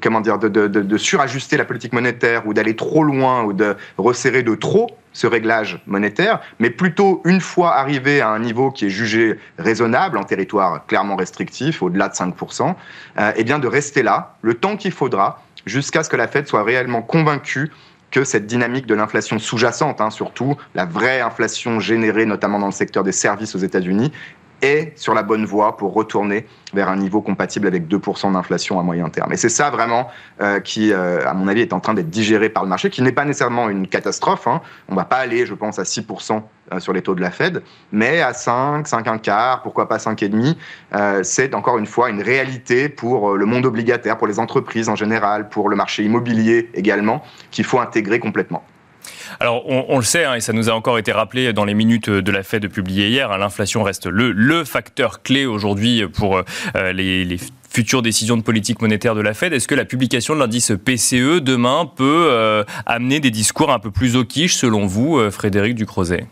comment 0.00 0.20
dire 0.20 0.38
de, 0.38 0.96
surajuster 0.96 1.56
la 1.56 1.64
politique 1.64 1.92
monétaire 1.92 2.46
ou 2.46 2.54
d'aller 2.54 2.74
trop 2.74 3.04
loin 3.04 3.44
ou 3.44 3.52
de 3.52 3.76
resserrer 3.98 4.42
de 4.42 4.54
trop 4.54 4.90
ce 5.12 5.26
réglage 5.26 5.82
monétaire, 5.86 6.40
mais 6.58 6.70
plutôt 6.70 7.20
une 7.24 7.40
fois 7.40 7.74
arrivé 7.74 8.20
à 8.20 8.28
un 8.28 8.38
niveau 8.38 8.70
qui 8.70 8.86
est 8.86 8.90
jugé 8.90 9.38
raisonnable 9.58 10.16
en 10.16 10.24
territoire 10.24 10.86
clairement 10.86 11.16
restrictif, 11.16 11.82
au-delà 11.82 12.08
de 12.08 12.14
5%, 12.14 12.74
euh, 13.18 13.32
eh 13.36 13.44
bien 13.44 13.58
de 13.58 13.66
rester 13.66 14.02
là 14.02 14.36
le 14.42 14.54
temps 14.54 14.76
qu'il 14.76 14.92
faudra 14.92 15.42
jusqu'à 15.66 16.02
ce 16.02 16.08
que 16.08 16.16
la 16.16 16.28
Fed 16.28 16.46
soit 16.46 16.62
réellement 16.62 17.02
convaincue 17.02 17.70
que 18.10 18.24
cette 18.24 18.46
dynamique 18.46 18.86
de 18.86 18.94
l'inflation 18.94 19.38
sous-jacente, 19.38 20.00
hein, 20.00 20.10
surtout 20.10 20.56
la 20.74 20.84
vraie 20.84 21.20
inflation 21.20 21.80
générée 21.80 22.26
notamment 22.26 22.58
dans 22.58 22.66
le 22.66 22.72
secteur 22.72 23.04
des 23.04 23.12
services 23.12 23.54
aux 23.54 23.58
États-Unis, 23.58 24.12
est 24.62 24.92
sur 24.96 25.14
la 25.14 25.22
bonne 25.22 25.44
voie 25.44 25.76
pour 25.76 25.94
retourner 25.94 26.46
vers 26.74 26.88
un 26.88 26.96
niveau 26.96 27.20
compatible 27.20 27.66
avec 27.66 27.88
2% 27.88 28.32
d'inflation 28.32 28.78
à 28.78 28.82
moyen 28.82 29.08
terme. 29.08 29.32
Et 29.32 29.36
c'est 29.36 29.48
ça 29.48 29.70
vraiment 29.70 30.08
euh, 30.40 30.60
qui, 30.60 30.92
euh, 30.92 31.26
à 31.26 31.34
mon 31.34 31.48
avis, 31.48 31.62
est 31.62 31.72
en 31.72 31.80
train 31.80 31.94
d'être 31.94 32.10
digéré 32.10 32.48
par 32.48 32.62
le 32.62 32.68
marché, 32.68 32.90
qui 32.90 33.02
n'est 33.02 33.12
pas 33.12 33.24
nécessairement 33.24 33.68
une 33.68 33.86
catastrophe. 33.86 34.46
Hein. 34.46 34.60
On 34.88 34.92
ne 34.92 34.98
va 34.98 35.04
pas 35.04 35.16
aller, 35.16 35.46
je 35.46 35.54
pense, 35.54 35.78
à 35.78 35.82
6% 35.82 36.42
euh, 36.72 36.80
sur 36.80 36.92
les 36.92 37.02
taux 37.02 37.14
de 37.14 37.20
la 37.20 37.30
Fed, 37.30 37.62
mais 37.92 38.20
à 38.20 38.32
5, 38.32 38.86
5 38.86 39.06
un 39.08 39.18
quart, 39.18 39.62
pourquoi 39.62 39.88
pas 39.88 39.96
5,5, 39.96 40.56
euh, 40.94 41.20
c'est 41.22 41.54
encore 41.54 41.78
une 41.78 41.86
fois 41.86 42.10
une 42.10 42.22
réalité 42.22 42.88
pour 42.88 43.36
le 43.36 43.46
monde 43.46 43.66
obligataire, 43.66 44.16
pour 44.16 44.26
les 44.26 44.38
entreprises 44.38 44.88
en 44.88 44.96
général, 44.96 45.48
pour 45.48 45.68
le 45.68 45.76
marché 45.76 46.04
immobilier 46.04 46.70
également, 46.74 47.22
qu'il 47.50 47.64
faut 47.64 47.80
intégrer 47.80 48.20
complètement. 48.20 48.62
Alors, 49.38 49.62
on, 49.68 49.96
le 49.96 50.04
sait, 50.04 50.24
hein, 50.24 50.34
et 50.34 50.40
ça 50.40 50.52
nous 50.52 50.68
a 50.68 50.72
encore 50.72 50.98
été 50.98 51.12
rappelé 51.12 51.52
dans 51.52 51.64
les 51.64 51.74
minutes 51.74 52.10
de 52.10 52.32
la 52.32 52.42
Fed 52.42 52.68
publiées 52.68 53.08
hier, 53.08 53.30
hein, 53.30 53.38
l'inflation 53.38 53.82
reste 53.82 54.06
le, 54.06 54.64
facteur 54.64 55.22
clé 55.22 55.46
aujourd'hui 55.46 56.06
pour 56.08 56.42
euh, 56.76 56.92
les, 56.92 57.38
futures 57.72 58.02
décisions 58.02 58.36
de 58.36 58.42
politique 58.42 58.82
monétaire 58.82 59.14
de 59.14 59.20
la 59.20 59.32
Fed. 59.32 59.52
Est-ce 59.52 59.68
que 59.68 59.76
la 59.76 59.84
publication 59.84 60.34
de 60.34 60.40
l'indice 60.40 60.72
PCE 60.84 61.40
demain 61.40 61.86
peut 61.86 62.26
euh, 62.28 62.64
amener 62.84 63.20
des 63.20 63.30
discours 63.30 63.70
un 63.70 63.78
peu 63.78 63.92
plus 63.92 64.16
au 64.16 64.24
quiche, 64.24 64.56
selon 64.56 64.86
vous, 64.86 65.18
euh, 65.18 65.30
Frédéric 65.30 65.76
Ducrozet? 65.76 66.26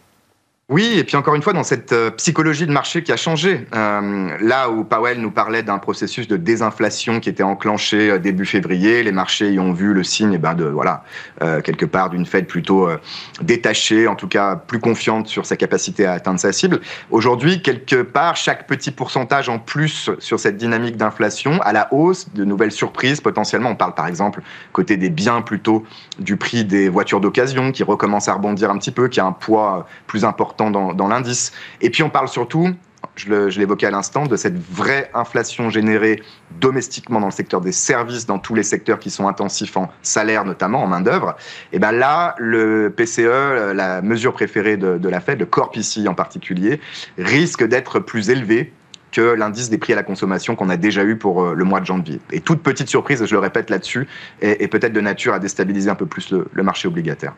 Oui, 0.70 0.98
et 0.98 1.04
puis 1.04 1.16
encore 1.16 1.34
une 1.34 1.40
fois, 1.40 1.54
dans 1.54 1.62
cette 1.62 1.94
euh, 1.94 2.10
psychologie 2.10 2.66
de 2.66 2.72
marché 2.72 3.02
qui 3.02 3.10
a 3.10 3.16
changé, 3.16 3.66
euh, 3.74 4.36
là 4.38 4.68
où 4.68 4.84
Powell 4.84 5.18
nous 5.18 5.30
parlait 5.30 5.62
d'un 5.62 5.78
processus 5.78 6.28
de 6.28 6.36
désinflation 6.36 7.20
qui 7.20 7.30
était 7.30 7.42
enclenché 7.42 8.10
euh, 8.10 8.18
début 8.18 8.44
février, 8.44 9.02
les 9.02 9.10
marchés 9.10 9.50
y 9.50 9.58
ont 9.58 9.72
vu 9.72 9.94
le 9.94 10.02
signe 10.02 10.34
eh 10.34 10.38
ben, 10.38 10.52
de, 10.52 10.66
voilà, 10.66 11.04
quelque 11.64 11.86
part 11.86 12.10
d'une 12.10 12.26
Fed 12.26 12.46
plutôt 12.46 12.88
détachée, 13.40 14.08
en 14.08 14.14
tout 14.14 14.28
cas 14.28 14.56
plus 14.56 14.78
confiante 14.78 15.26
sur 15.26 15.46
sa 15.46 15.56
capacité 15.56 16.04
à 16.04 16.12
atteindre 16.12 16.38
sa 16.38 16.52
cible. 16.52 16.80
Aujourd'hui, 17.10 17.62
quelque 17.62 18.02
part, 18.02 18.36
chaque 18.36 18.66
petit 18.66 18.90
pourcentage 18.90 19.48
en 19.48 19.58
plus 19.58 20.10
sur 20.18 20.38
cette 20.38 20.58
dynamique 20.58 20.96
d'inflation, 20.96 21.62
à 21.62 21.72
la 21.72 21.92
hausse, 21.94 22.28
de 22.34 22.44
nouvelles 22.44 22.72
surprises 22.72 23.22
potentiellement. 23.22 23.70
On 23.70 23.76
parle 23.76 23.94
par 23.94 24.06
exemple, 24.06 24.42
côté 24.72 24.98
des 24.98 25.08
biens 25.08 25.40
plutôt, 25.40 25.84
du 26.18 26.36
prix 26.36 26.64
des 26.64 26.90
voitures 26.90 27.20
d'occasion 27.20 27.72
qui 27.72 27.84
recommence 27.84 28.28
à 28.28 28.34
rebondir 28.34 28.70
un 28.70 28.76
petit 28.76 28.90
peu, 28.90 29.08
qui 29.08 29.20
a 29.20 29.24
un 29.24 29.32
poids 29.32 29.86
plus 30.06 30.24
important 30.24 30.57
dans, 30.66 31.08
l'indice. 31.08 31.52
Et 31.80 31.90
puis 31.90 32.02
on 32.02 32.10
parle 32.10 32.28
surtout 32.28 32.74
je 33.16 33.58
l'évoquais 33.58 33.86
à 33.86 33.90
l'instant, 33.90 34.26
de 34.26 34.36
cette 34.36 34.56
vraie 34.56 35.10
inflation 35.14 35.70
générée 35.70 36.22
domestiquement 36.60 37.20
dans 37.20 37.26
le 37.26 37.32
secteur 37.32 37.60
des 37.60 37.72
services, 37.72 38.26
dans 38.26 38.38
tous 38.38 38.54
les 38.54 38.62
secteurs 38.62 38.98
qui 38.98 39.10
sont 39.10 39.26
intensifs 39.26 39.76
en 39.76 39.90
salaire, 40.02 40.44
notamment 40.44 40.82
en 40.82 40.86
main-d'œuvre. 40.86 41.36
Et 41.72 41.78
ben 41.78 41.92
là, 41.92 42.34
le 42.38 42.92
PCE, 42.96 43.74
la 43.74 44.02
mesure 44.02 44.32
préférée 44.32 44.76
de, 44.76 45.08
la 45.08 45.20
Fed, 45.20 45.40
le 45.40 45.46
corps 45.46 45.72
ici 45.74 46.06
en 46.08 46.14
particulier, 46.14 46.80
risque 47.18 47.64
d'être 47.66 47.98
plus 47.98 48.30
élevé 48.30 48.72
que 49.10 49.20
l'indice 49.20 49.70
des 49.70 49.78
prix 49.78 49.94
à 49.94 49.96
la 49.96 50.02
consommation 50.02 50.54
qu'on 50.54 50.68
a 50.68 50.76
déjà 50.76 51.02
eu 51.02 51.16
pour 51.16 51.42
euh, 51.42 51.54
le 51.54 51.64
mois 51.64 51.80
de 51.80 51.86
janvier. 51.86 52.20
Et 52.30 52.40
toute 52.42 52.62
petite 52.62 52.88
surprise, 52.88 53.24
je 53.24 53.34
le 53.34 53.38
répète 53.38 53.70
là-dessus, 53.70 54.06
est, 54.42 54.68
peut-être 54.68 54.92
de 54.92 55.00
nature 55.00 55.32
à 55.32 55.38
déstabiliser 55.38 55.88
un 55.88 55.94
peu 55.94 56.04
plus 56.04 56.30
le 56.30 56.62
marché 56.62 56.88
obligataire. 56.88 57.32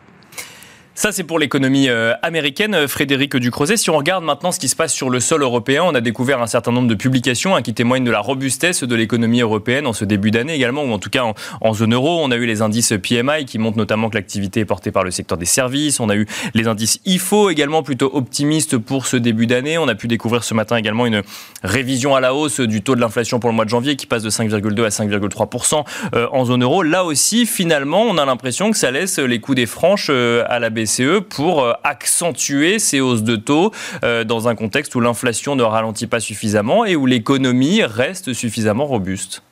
Ça, 1.01 1.13
c'est 1.13 1.25
pour 1.25 1.39
l'économie 1.39 1.89
euh, 1.89 2.13
américaine, 2.21 2.75
euh, 2.75 2.87
Frédéric 2.87 3.35
Ducrozet. 3.35 3.79
Si 3.79 3.89
on 3.89 3.97
regarde 3.97 4.23
maintenant 4.23 4.53
ce 4.53 4.61
qui 4.61 4.69
se 4.69 4.77
passe 4.77 4.93
sur 4.93 5.09
le 5.09 5.19
sol 5.19 5.41
européen, 5.41 5.83
on 5.83 5.95
a 5.95 6.03
découvert 6.03 6.43
un 6.43 6.47
certain 6.47 6.73
nombre 6.73 6.89
de 6.89 6.95
publications 6.95 7.57
hein, 7.57 7.63
qui 7.63 7.73
témoignent 7.73 8.05
de 8.05 8.11
la 8.11 8.21
robustesse 8.21 8.85
de 8.85 8.95
l'économie 8.95 9.41
européenne 9.41 9.87
en 9.87 9.95
ce 9.95 10.05
début 10.05 10.31
d'année 10.31 10.55
également, 10.55 10.85
ou 10.85 10.93
en 10.93 10.99
tout 10.99 11.09
cas 11.09 11.23
en, 11.63 11.73
zone 11.73 11.95
euro. 11.95 12.21
On 12.23 12.31
a 12.31 12.37
eu 12.37 12.45
les 12.45 12.61
indices 12.61 12.93
PMI 13.03 13.47
qui 13.47 13.57
montrent 13.57 13.79
notamment 13.79 14.11
que 14.11 14.17
l'activité 14.17 14.61
est 14.61 14.67
portée 14.67 14.91
par 14.91 15.03
le 15.03 15.11
secteur 15.11 15.39
des 15.39 15.47
services. 15.47 16.01
On 16.01 16.11
a 16.11 16.17
eu 16.17 16.27
les 16.53 16.69
indices 16.69 17.01
IFO 17.07 17.49
également 17.49 17.83
plutôt 17.83 18.11
optimistes 18.13 18.77
pour 18.77 19.07
ce 19.07 19.17
début 19.17 19.47
d'année. 19.47 19.79
On 19.79 19.89
a 19.89 19.95
pu 19.95 20.07
découvrir 20.07 20.45
ce 20.45 20.53
matin 20.53 20.77
également 20.77 21.07
une 21.07 21.23
révision 21.63 22.15
à 22.15 22.21
la 22.21 22.35
hausse 22.35 22.61
du 22.61 22.83
taux 22.83 22.95
de 22.95 23.01
l'inflation 23.01 23.41
pour 23.41 23.49
le 23.49 23.57
mois 23.57 23.65
de 23.65 23.71
janvier 23.71 23.97
qui 23.97 24.05
passe 24.05 24.23
de 24.23 24.29
5,2 24.29 24.85
à 24.85 24.89
5,3% 24.89 25.83
euh, 26.15 26.27
en 26.31 26.45
zone 26.45 26.63
euro. 26.63 26.83
Là 26.83 27.07
aussi, 27.07 27.47
finalement, 27.47 28.03
on 28.03 28.19
a 28.19 28.27
l'impression 28.27 28.71
que 28.71 28.77
ça 28.77 28.91
laisse 28.91 29.19
les 29.19 29.41
coups 29.41 29.57
des 29.57 29.65
franches 29.65 30.11
à 30.11 30.59
la 30.59 30.69
baisse 30.69 30.90
BCE 30.91 31.21
pour 31.21 31.75
accentuer 31.85 32.79
ces 32.79 33.01
hausses 33.01 33.23
de 33.23 33.37
taux 33.37 33.73
dans 34.03 34.49
un 34.49 34.55
contexte 34.55 34.95
où 34.95 35.01
l'inflation 35.01 35.57
ne 35.57 35.63
ralentit 35.63 36.07
pas 36.07 36.21
suffisamment 36.21 36.85
et 36.85 36.97
où 36.97 37.07
l'économie 37.07 37.83
reste 37.83 38.33
suffisamment 38.33 38.87
robuste 38.87 39.43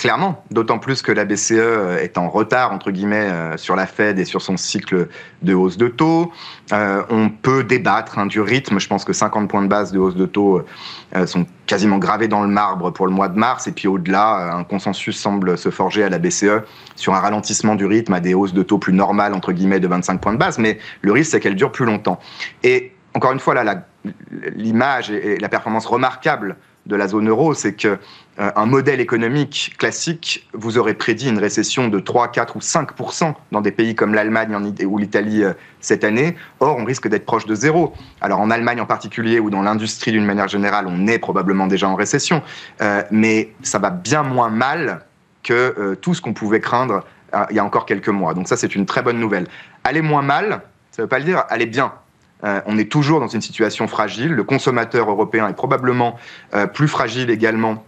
Clairement, 0.00 0.42
d'autant 0.50 0.78
plus 0.78 1.02
que 1.02 1.12
la 1.12 1.26
BCE 1.26 1.50
euh, 1.52 1.98
est 1.98 2.16
en 2.16 2.30
retard, 2.30 2.72
entre 2.72 2.90
guillemets, 2.90 3.28
euh, 3.28 3.58
sur 3.58 3.76
la 3.76 3.86
Fed 3.86 4.18
et 4.18 4.24
sur 4.24 4.40
son 4.40 4.56
cycle 4.56 5.08
de 5.42 5.52
hausse 5.52 5.76
de 5.76 5.88
taux. 5.88 6.32
Euh, 6.72 7.02
on 7.10 7.28
peut 7.28 7.64
débattre 7.64 8.18
hein, 8.18 8.24
du 8.24 8.40
rythme. 8.40 8.80
Je 8.80 8.88
pense 8.88 9.04
que 9.04 9.12
50 9.12 9.50
points 9.50 9.60
de 9.60 9.66
base 9.66 9.92
de 9.92 9.98
hausse 9.98 10.16
de 10.16 10.24
taux 10.24 10.64
sont 11.26 11.44
quasiment 11.66 11.98
gravés 11.98 12.28
dans 12.28 12.40
le 12.40 12.48
marbre 12.48 12.90
pour 12.90 13.06
le 13.06 13.12
mois 13.12 13.28
de 13.28 13.38
mars. 13.38 13.66
Et 13.66 13.72
puis 13.72 13.88
au-delà, 13.88 14.54
un 14.54 14.64
consensus 14.64 15.18
semble 15.18 15.58
se 15.58 15.68
forger 15.68 16.02
à 16.02 16.08
la 16.08 16.18
BCE 16.18 16.62
sur 16.96 17.14
un 17.14 17.20
ralentissement 17.20 17.74
du 17.74 17.84
rythme 17.84 18.14
à 18.14 18.20
des 18.20 18.32
hausses 18.32 18.54
de 18.54 18.62
taux 18.62 18.78
plus 18.78 18.94
normales, 18.94 19.34
entre 19.34 19.52
guillemets, 19.52 19.80
de 19.80 19.88
25 19.88 20.18
points 20.18 20.32
de 20.32 20.38
base. 20.38 20.58
Mais 20.58 20.78
le 21.02 21.12
risque, 21.12 21.32
c'est 21.32 21.40
qu'elle 21.40 21.56
dure 21.56 21.72
plus 21.72 21.84
longtemps. 21.84 22.18
Et 22.62 22.94
encore 23.12 23.32
une 23.32 23.40
fois, 23.40 23.52
là, 23.52 23.84
l'image 24.56 25.10
et 25.10 25.36
la 25.36 25.50
performance 25.50 25.84
remarquable 25.84 26.56
de 26.86 26.96
la 26.96 27.08
zone 27.08 27.28
euro, 27.28 27.54
c'est 27.54 27.74
que 27.74 27.98
un 28.38 28.64
modèle 28.64 29.00
économique 29.00 29.74
classique 29.76 30.48
vous 30.54 30.78
aurait 30.78 30.94
prédit 30.94 31.28
une 31.28 31.38
récession 31.38 31.88
de 31.88 32.00
3, 32.00 32.28
4 32.28 32.56
ou 32.56 32.60
5% 32.60 33.34
dans 33.52 33.60
des 33.60 33.70
pays 33.70 33.94
comme 33.94 34.14
l'Allemagne 34.14 34.56
ou 34.86 34.98
l'Italie 34.98 35.42
euh, 35.42 35.52
cette 35.80 36.04
année. 36.04 36.36
Or, 36.60 36.76
on 36.78 36.84
risque 36.84 37.08
d'être 37.08 37.26
proche 37.26 37.44
de 37.44 37.54
zéro. 37.54 37.92
Alors 38.20 38.40
en 38.40 38.50
Allemagne 38.50 38.80
en 38.80 38.86
particulier 38.86 39.40
ou 39.40 39.50
dans 39.50 39.62
l'industrie 39.62 40.12
d'une 40.12 40.24
manière 40.24 40.48
générale, 40.48 40.86
on 40.88 41.06
est 41.06 41.18
probablement 41.18 41.66
déjà 41.66 41.88
en 41.88 41.96
récession, 41.96 42.42
euh, 42.80 43.02
mais 43.10 43.52
ça 43.62 43.78
va 43.78 43.90
bien 43.90 44.22
moins 44.22 44.48
mal 44.48 45.04
que 45.42 45.94
tout 46.02 46.14
ce 46.14 46.20
qu'on 46.20 46.34
pouvait 46.34 46.60
craindre 46.60 47.02
il 47.48 47.56
y 47.56 47.58
a 47.58 47.64
encore 47.64 47.86
quelques 47.86 48.10
mois. 48.10 48.34
Donc 48.34 48.46
ça, 48.46 48.58
c'est 48.58 48.74
une 48.74 48.84
très 48.84 49.00
bonne 49.00 49.18
nouvelle. 49.18 49.46
Aller 49.84 50.02
moins 50.02 50.20
mal, 50.20 50.60
ça 50.90 51.00
ne 51.00 51.04
veut 51.04 51.08
pas 51.08 51.18
le 51.18 51.24
dire 51.24 51.44
aller 51.48 51.64
bien. 51.64 51.94
on 52.42 52.76
est 52.76 52.92
toujours 52.92 53.20
dans 53.20 53.28
une 53.28 53.40
situation 53.40 53.88
fragile. 53.88 54.32
Le 54.32 54.44
consommateur 54.44 55.08
européen 55.08 55.48
est 55.48 55.54
probablement 55.54 56.16
plus 56.74 56.88
fragile 56.88 57.30
également 57.30 57.82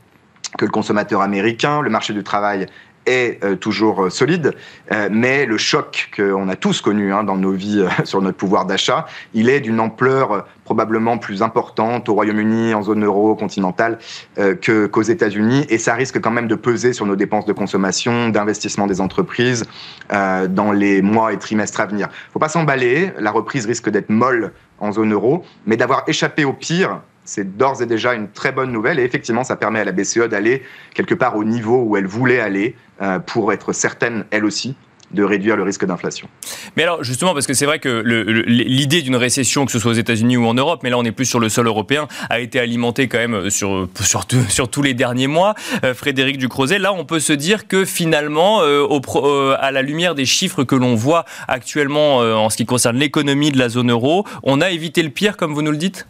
que 0.58 0.64
le 0.64 0.70
consommateur 0.70 1.20
américain. 1.20 1.80
Le 1.82 1.90
marché 1.90 2.12
du 2.12 2.22
travail 2.22 2.66
est 3.06 3.42
euh, 3.42 3.56
toujours 3.56 4.04
euh, 4.04 4.10
solide, 4.10 4.54
euh, 4.92 5.08
mais 5.10 5.46
le 5.46 5.58
choc 5.58 6.10
qu'on 6.16 6.48
a 6.48 6.56
tous 6.56 6.80
connu 6.80 7.12
hein, 7.12 7.24
dans 7.24 7.36
nos 7.36 7.52
vies 7.52 7.84
sur 8.04 8.22
notre 8.22 8.36
pouvoir 8.36 8.66
d'achat, 8.66 9.06
il 9.34 9.48
est 9.48 9.60
d'une 9.60 9.80
ampleur 9.80 10.46
probablement 10.64 11.18
plus 11.18 11.42
importante 11.42 12.08
au 12.08 12.14
Royaume-Uni, 12.14 12.74
en 12.74 12.82
zone 12.82 13.04
euro 13.04 13.34
continentale, 13.34 13.98
qu'aux 14.36 15.02
États-Unis, 15.02 15.66
et 15.68 15.76
ça 15.76 15.94
risque 15.94 16.20
quand 16.20 16.30
même 16.30 16.46
de 16.46 16.54
peser 16.54 16.92
sur 16.92 17.04
nos 17.04 17.16
dépenses 17.16 17.44
de 17.44 17.52
consommation, 17.52 18.28
d'investissement 18.28 18.86
des 18.86 19.00
entreprises 19.00 19.64
dans 20.08 20.72
les 20.72 21.02
mois 21.02 21.32
et 21.32 21.38
trimestres 21.38 21.80
à 21.80 21.86
venir. 21.86 22.08
Faut 22.32 22.38
pas 22.38 22.48
s'emballer, 22.48 23.12
la 23.18 23.32
reprise 23.32 23.66
risque 23.66 23.90
d'être 23.90 24.08
molle 24.08 24.52
en 24.78 24.92
zone 24.92 25.12
euro, 25.12 25.44
mais 25.66 25.76
d'avoir 25.76 26.04
échappé 26.06 26.44
au 26.44 26.52
pire 26.52 27.00
c'est 27.24 27.56
d'ores 27.56 27.82
et 27.82 27.86
déjà 27.86 28.14
une 28.14 28.28
très 28.28 28.52
bonne 28.52 28.72
nouvelle 28.72 28.98
et 28.98 29.04
effectivement 29.04 29.44
ça 29.44 29.56
permet 29.56 29.80
à 29.80 29.84
la 29.84 29.92
BCE 29.92 30.28
d'aller 30.28 30.62
quelque 30.94 31.14
part 31.14 31.36
au 31.36 31.44
niveau 31.44 31.82
où 31.82 31.96
elle 31.96 32.06
voulait 32.06 32.40
aller 32.40 32.74
euh, 33.00 33.18
pour 33.18 33.52
être 33.52 33.72
certaine 33.72 34.24
elle 34.30 34.44
aussi 34.44 34.76
de 35.12 35.22
réduire 35.22 35.56
le 35.56 35.62
risque 35.62 35.84
d'inflation. 35.84 36.26
Mais 36.74 36.84
alors 36.84 37.04
justement, 37.04 37.34
parce 37.34 37.46
que 37.46 37.52
c'est 37.52 37.66
vrai 37.66 37.78
que 37.78 38.02
l'idée 38.46 39.02
d'une 39.02 39.16
récession, 39.16 39.66
que 39.66 39.72
ce 39.72 39.78
soit 39.78 39.90
aux 39.90 39.94
États-Unis 39.94 40.38
ou 40.38 40.46
en 40.46 40.54
Europe, 40.54 40.80
mais 40.82 40.88
là 40.88 40.96
on 40.96 41.04
est 41.04 41.12
plus 41.12 41.26
sur 41.26 41.38
le 41.38 41.50
sol 41.50 41.66
européen, 41.66 42.08
a 42.30 42.40
été 42.40 42.58
alimentée 42.58 43.08
quand 43.08 43.18
même 43.18 43.50
sur, 43.50 43.90
sur, 44.00 44.24
sur 44.48 44.70
tous 44.70 44.80
les 44.80 44.94
derniers 44.94 45.26
mois. 45.26 45.54
Euh, 45.84 45.92
Frédéric 45.92 46.38
Ducrozet, 46.38 46.78
là 46.78 46.94
on 46.94 47.04
peut 47.04 47.20
se 47.20 47.34
dire 47.34 47.68
que 47.68 47.84
finalement, 47.84 48.62
euh, 48.62 49.56
à 49.58 49.70
la 49.70 49.82
lumière 49.82 50.14
des 50.14 50.24
chiffres 50.24 50.64
que 50.64 50.76
l'on 50.76 50.94
voit 50.94 51.26
actuellement 51.46 52.20
en 52.20 52.48
ce 52.48 52.56
qui 52.56 52.64
concerne 52.64 52.96
l'économie 52.96 53.50
de 53.50 53.58
la 53.58 53.68
zone 53.68 53.90
euro, 53.90 54.26
on 54.44 54.62
a 54.62 54.70
évité 54.70 55.02
le 55.02 55.10
pire, 55.10 55.36
comme 55.36 55.52
vous 55.52 55.60
nous 55.60 55.72
le 55.72 55.76
dites? 55.76 56.06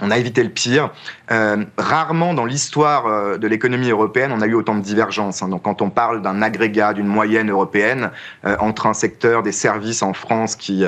On 0.00 0.10
a 0.10 0.18
évité 0.18 0.42
le 0.42 0.50
pire. 0.50 0.90
Euh, 1.30 1.64
rarement 1.78 2.34
dans 2.34 2.44
l'histoire 2.44 3.06
euh, 3.06 3.38
de 3.38 3.46
l'économie 3.46 3.90
européenne, 3.90 4.32
on 4.34 4.40
a 4.40 4.46
eu 4.46 4.54
autant 4.54 4.74
de 4.74 4.82
divergences. 4.82 5.42
Hein. 5.42 5.48
Donc, 5.48 5.62
quand 5.62 5.82
on 5.82 5.90
parle 5.90 6.22
d'un 6.22 6.42
agrégat, 6.42 6.92
d'une 6.92 7.06
moyenne 7.06 7.50
européenne, 7.50 8.10
euh, 8.44 8.56
entre 8.60 8.86
un 8.86 8.94
secteur 8.94 9.42
des 9.42 9.52
services 9.52 10.02
en 10.02 10.12
France 10.12 10.56
qui 10.56 10.84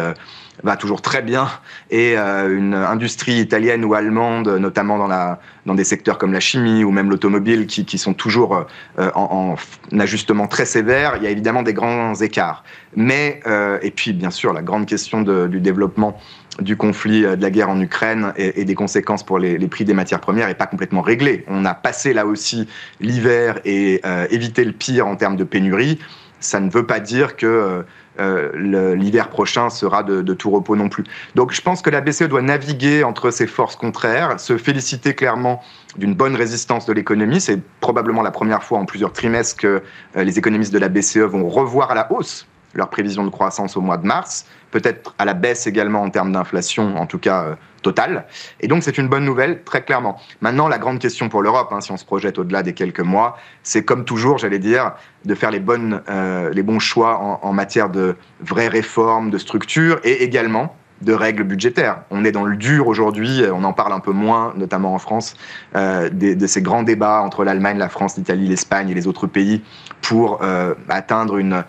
va 0.63 0.77
toujours 0.77 1.03
très 1.03 1.23
bien 1.23 1.49
et 1.91 2.17
une 2.17 2.75
industrie 2.75 3.41
italienne 3.41 3.85
ou 3.85 3.95
allemande, 3.95 4.49
notamment 4.49 4.99
dans, 4.99 5.09
la, 5.09 5.41
dans 5.67 5.75
des 5.75 5.85
secteurs 5.85 6.19
comme 6.19 6.33
la 6.33 6.41
chimie 6.41 6.85
ou 6.85 6.91
même 6.91 7.11
l'automobile, 7.11 7.67
qui, 7.67 7.85
qui, 7.85 7.99
sont 7.99 8.15
toujours 8.15 8.67
en, 8.99 9.57
en, 9.93 9.99
ajustement 9.99 10.47
très 10.47 10.65
sévère, 10.65 11.15
il 11.17 11.25
y 11.25 11.27
a 11.27 11.31
évidemment 11.31 11.63
des 11.63 11.75
grands 11.75 12.15
écarts. 12.15 12.65
Mais, 12.95 13.41
et 13.83 13.91
puis 13.91 14.13
bien 14.13 14.31
sûr, 14.31 14.53
la 14.53 14.63
grande 14.63 14.87
question 14.87 15.23
du 15.23 15.61
développement 15.61 16.19
du 16.61 16.77
conflit 16.77 17.25
euh, 17.25 17.37
de 17.37 17.43
la 17.43 17.51
guerre 17.51 17.71
en 17.71 17.81
Ukraine 17.81 18.33
et, 18.37 18.65
des 18.65 18.75
conséquences 18.75 19.25
pour 19.25 19.39
les, 19.39 19.59
prix 19.69 19.85
des 19.85 19.95
matières 19.95 20.21
premières 20.21 20.49
n'est 20.49 20.55
pas 20.55 20.67
complètement 20.67 21.01
réglé. 21.01 21.45
On 21.49 21.65
a 21.65 21.75
passé 21.75 22.13
là 22.13 22.27
aussi 22.27 22.69
l'hiver 23.01 23.59
et 23.65 24.01
euh, 24.05 24.27
évité 24.31 24.65
le 24.65 24.73
pire 24.73 25.07
en 25.07 25.17
termes 25.17 25.37
de 25.37 25.45
pénurie. 25.45 25.99
Ça 26.41 26.61
ne 26.61 26.71
veut 26.71 26.87
pas 26.87 27.01
dire 27.01 27.37
que 27.37 27.85
euh, 28.21 28.95
l'hiver 28.95 29.29
prochain 29.29 29.71
sera 29.71 30.03
de, 30.03 30.23
de, 30.23 30.35
tout 30.35 30.51
repos 30.51 30.77
non 30.77 30.89
plus. 30.89 31.05
Donc 31.35 31.53
je 31.53 31.61
pense 31.61 31.83
que 31.83 31.91
la 31.91 32.01
BCE 32.01 32.25
doit 32.25 32.43
naviguer 32.43 33.05
entre 33.05 33.31
ces 33.31 33.47
forces 33.47 33.77
contraires, 33.77 34.39
se 34.39 34.59
féliciter 34.59 35.15
clairement 35.15 35.63
d'une 35.97 36.15
bonne 36.15 36.37
résistance 36.37 36.87
de 36.87 36.93
l'économie. 36.93 37.41
C'est 37.41 37.61
probablement 37.81 38.23
la 38.23 38.31
première 38.31 38.63
fois 38.63 38.79
en 38.79 38.85
plusieurs 38.85 39.13
trimestres 39.13 39.57
que 39.57 39.83
les 40.15 40.39
économistes 40.39 40.73
de 40.73 40.79
la 40.79 40.89
BCE 40.89 41.19
vont 41.19 41.49
revoir 41.49 41.91
à 41.91 41.95
la 41.95 42.11
hausse 42.13 42.47
leur 42.75 42.89
prévision 42.89 43.25
de 43.25 43.31
croissance 43.31 43.77
au 43.77 43.81
mois 43.81 43.97
de 43.97 44.07
mars, 44.07 44.47
peut-être 44.71 45.15
à 45.19 45.25
la 45.25 45.35
baisse 45.35 45.67
également 45.67 46.03
en 46.03 46.11
termes 46.11 46.33
d'inflation, 46.33 46.97
en 46.97 47.07
tout 47.07 47.19
cas 47.19 47.45
euh, 47.45 47.55
totale. 47.83 48.27
Et 48.61 48.69
donc 48.69 48.83
c'est 48.83 48.99
une 48.99 49.09
bonne 49.09 49.25
nouvelle, 49.25 49.63
très 49.63 49.83
clairement. 49.83 50.19
Maintenant, 50.41 50.69
la 50.69 50.79
grande 50.79 50.99
question 50.99 51.29
pour 51.29 51.43
l'Europe, 51.43 51.69
hein, 51.73 51.81
si 51.81 51.93
on 51.93 51.97
se 51.97 52.05
projette 52.05 52.39
au-delà 52.39 52.63
des 52.63 52.73
quelques 52.73 53.01
mois, 53.01 53.37
c'est 53.63 53.85
comme 53.85 54.05
toujours, 54.05 54.39
j'allais 54.39 54.59
dire, 54.59 54.93
de 55.25 55.35
faire 55.35 55.51
les, 55.51 55.61
bonnes, 55.61 56.03
euh, 56.09 56.51
les 56.51 56.63
bons 56.63 56.79
choix 56.81 57.19
en, 57.43 57.53
matière 57.53 57.91
de 57.91 58.17
vraies 58.41 58.69
réformes, 58.69 59.31
de 59.31 59.39
structure, 59.39 60.01
et 60.05 60.23
également 60.23 60.75
de 61.03 61.13
règles 61.13 61.43
budgétaires. 61.43 62.03
On 62.11 62.25
est 62.25 62.33
dans 62.33 62.45
le 62.45 62.57
dur 62.57 62.87
aujourd'hui, 62.87 63.43
on 63.53 63.65
en 63.65 63.73
parle 63.73 63.93
un 63.93 64.01
peu 64.01 64.13
moins, 64.13 64.53
notamment 64.57 64.95
en 64.95 64.99
France, 64.99 65.35
euh, 65.75 66.09
de, 66.09 66.47
ces 66.47 66.63
grands 66.63 66.83
débats 66.83 67.21
entre 67.23 67.45
l'Allemagne, 67.45 67.79
la 67.79 67.89
France, 67.89 68.17
l'Italie, 68.17 68.49
l'Espagne 68.49 68.89
et 68.91 68.95
les 68.95 69.07
autres 69.07 69.27
pays 69.27 69.63
pour 70.01 70.41
euh, 70.43 70.75
atteindre 70.89 71.39
une 71.39 71.65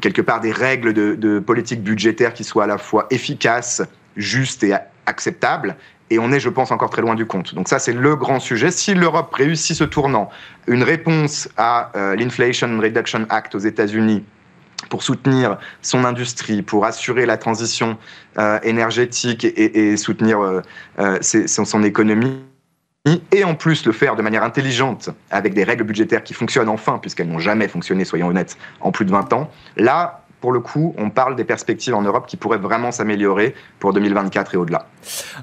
quelque 0.00 0.22
part 0.22 0.40
des 0.40 0.52
règles 0.52 0.92
de, 0.92 1.38
politique 1.38 1.82
budgétaire 1.82 2.34
qui 2.34 2.44
soient 2.44 2.64
à 2.64 2.66
la 2.66 2.78
fois 2.78 3.06
efficaces, 3.10 3.82
justes 4.16 4.62
et 4.62 4.74
acceptables. 5.06 5.76
Et 6.10 6.18
on 6.18 6.32
est, 6.32 6.40
je 6.40 6.48
pense, 6.48 6.70
encore 6.70 6.90
très 6.90 7.02
loin 7.02 7.14
du 7.14 7.26
compte. 7.26 7.54
Donc 7.54 7.68
ça, 7.68 7.78
c'est 7.78 7.92
le 7.92 8.16
grand 8.16 8.40
sujet. 8.40 8.70
Si 8.70 8.94
l'Europe 8.94 9.32
réussit 9.34 9.76
ce 9.76 9.84
tournant, 9.84 10.30
une 10.66 10.82
réponse 10.82 11.48
à 11.56 11.92
euh, 11.96 12.16
l'Inflation 12.16 12.78
Reduction 12.80 13.26
Act 13.28 13.54
aux 13.54 13.58
États-Unis 13.58 14.24
pour 14.88 15.02
soutenir 15.02 15.58
son 15.82 16.04
industrie, 16.04 16.62
pour 16.62 16.86
assurer 16.86 17.26
la 17.26 17.36
transition 17.36 17.98
euh, 18.38 18.58
énergétique 18.62 19.44
et, 19.44 19.96
soutenir 19.96 20.40
euh, 20.40 21.18
son 21.20 21.82
économie, 21.82 22.40
et 23.32 23.44
en 23.44 23.54
plus 23.54 23.86
le 23.86 23.92
faire 23.92 24.16
de 24.16 24.22
manière 24.22 24.42
intelligente, 24.42 25.10
avec 25.30 25.54
des 25.54 25.64
règles 25.64 25.84
budgétaires 25.84 26.22
qui 26.22 26.34
fonctionnent 26.34 26.68
enfin, 26.68 26.98
puisqu'elles 26.98 27.28
n'ont 27.28 27.38
jamais 27.38 27.68
fonctionné, 27.68 28.04
soyons 28.04 28.28
honnêtes, 28.28 28.56
en 28.80 28.92
plus 28.92 29.04
de 29.04 29.10
20 29.10 29.32
ans, 29.32 29.50
là, 29.76 30.24
pour 30.40 30.52
le 30.52 30.60
coup, 30.60 30.94
on 30.98 31.10
parle 31.10 31.36
des 31.36 31.44
perspectives 31.44 31.94
en 31.94 32.02
Europe 32.02 32.26
qui 32.26 32.36
pourraient 32.36 32.58
vraiment 32.58 32.92
s'améliorer 32.92 33.54
pour 33.80 33.92
2024 33.92 34.54
et 34.54 34.56
au-delà. 34.56 34.86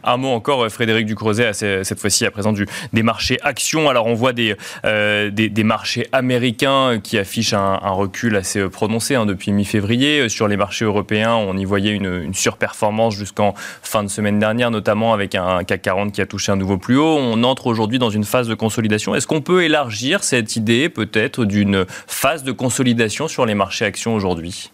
Un 0.04 0.18
mot 0.18 0.30
encore, 0.30 0.64
euh, 0.64 0.70
Frédéric 0.70 1.06
Ducrozet, 1.06 1.54
cette 1.54 2.00
fois-ci 2.00 2.26
à 2.26 2.32
présent 2.32 2.54
des 2.94 3.04
marchés 3.04 3.38
actions. 3.42 3.90
Alors 3.90 4.06
on 4.06 4.14
voit 4.14 4.34
des, 4.34 4.56
euh, 4.86 5.30
des, 5.32 5.64
marchés 5.64 6.08
américains 6.12 7.00
qui 7.02 7.18
affichent 7.18 7.54
un, 7.54 7.78
recul 7.78 8.36
assez 8.36 8.60
euh, 8.60 8.70
prononcé 8.70 9.16
hein, 9.16 9.26
depuis 9.26 9.52
mi-février. 9.52 10.30
Sur 10.30 10.48
les 10.48 10.58
marchés 10.58 10.86
européens, 10.86 11.36
on 11.36 11.58
y 11.58 11.66
voyait 11.66 11.92
une 11.92 12.34
surperformance 12.34 13.16
jusqu'en 13.16 13.54
fin 13.82 14.04
de 14.04 14.10
semaine 14.10 14.40
dernière, 14.40 14.72
notamment 14.72 15.14
avec 15.14 15.36
un 15.36 15.64
CAC 15.64 15.82
40 15.82 16.12
qui 16.12 16.22
a 16.22 16.26
touché 16.26 16.52
un 16.52 16.56
nouveau 16.56 16.78
plus 16.78 16.98
haut. 16.98 17.18
On 17.18 17.44
entre 17.44 17.68
aujourd'hui 17.68 18.00
dans 18.00 18.10
une 18.10 18.24
phase 18.24 18.48
de 18.48 18.56
consolidation. 18.56 19.16
Est-ce 19.16 19.28
qu'on 19.28 19.42
peut 19.42 19.64
élargir 19.64 20.24
cette 20.24 20.56
idée 20.56 20.90
peut-être 20.90 21.46
d'une 21.46 21.86
phase 22.08 22.44
de 22.44 22.52
consolidation 22.52 23.28
sur 23.28 23.46
les 23.46 23.56
marchés 23.56 23.86
actions 23.86 24.16
aujourd'hui? 24.16 24.72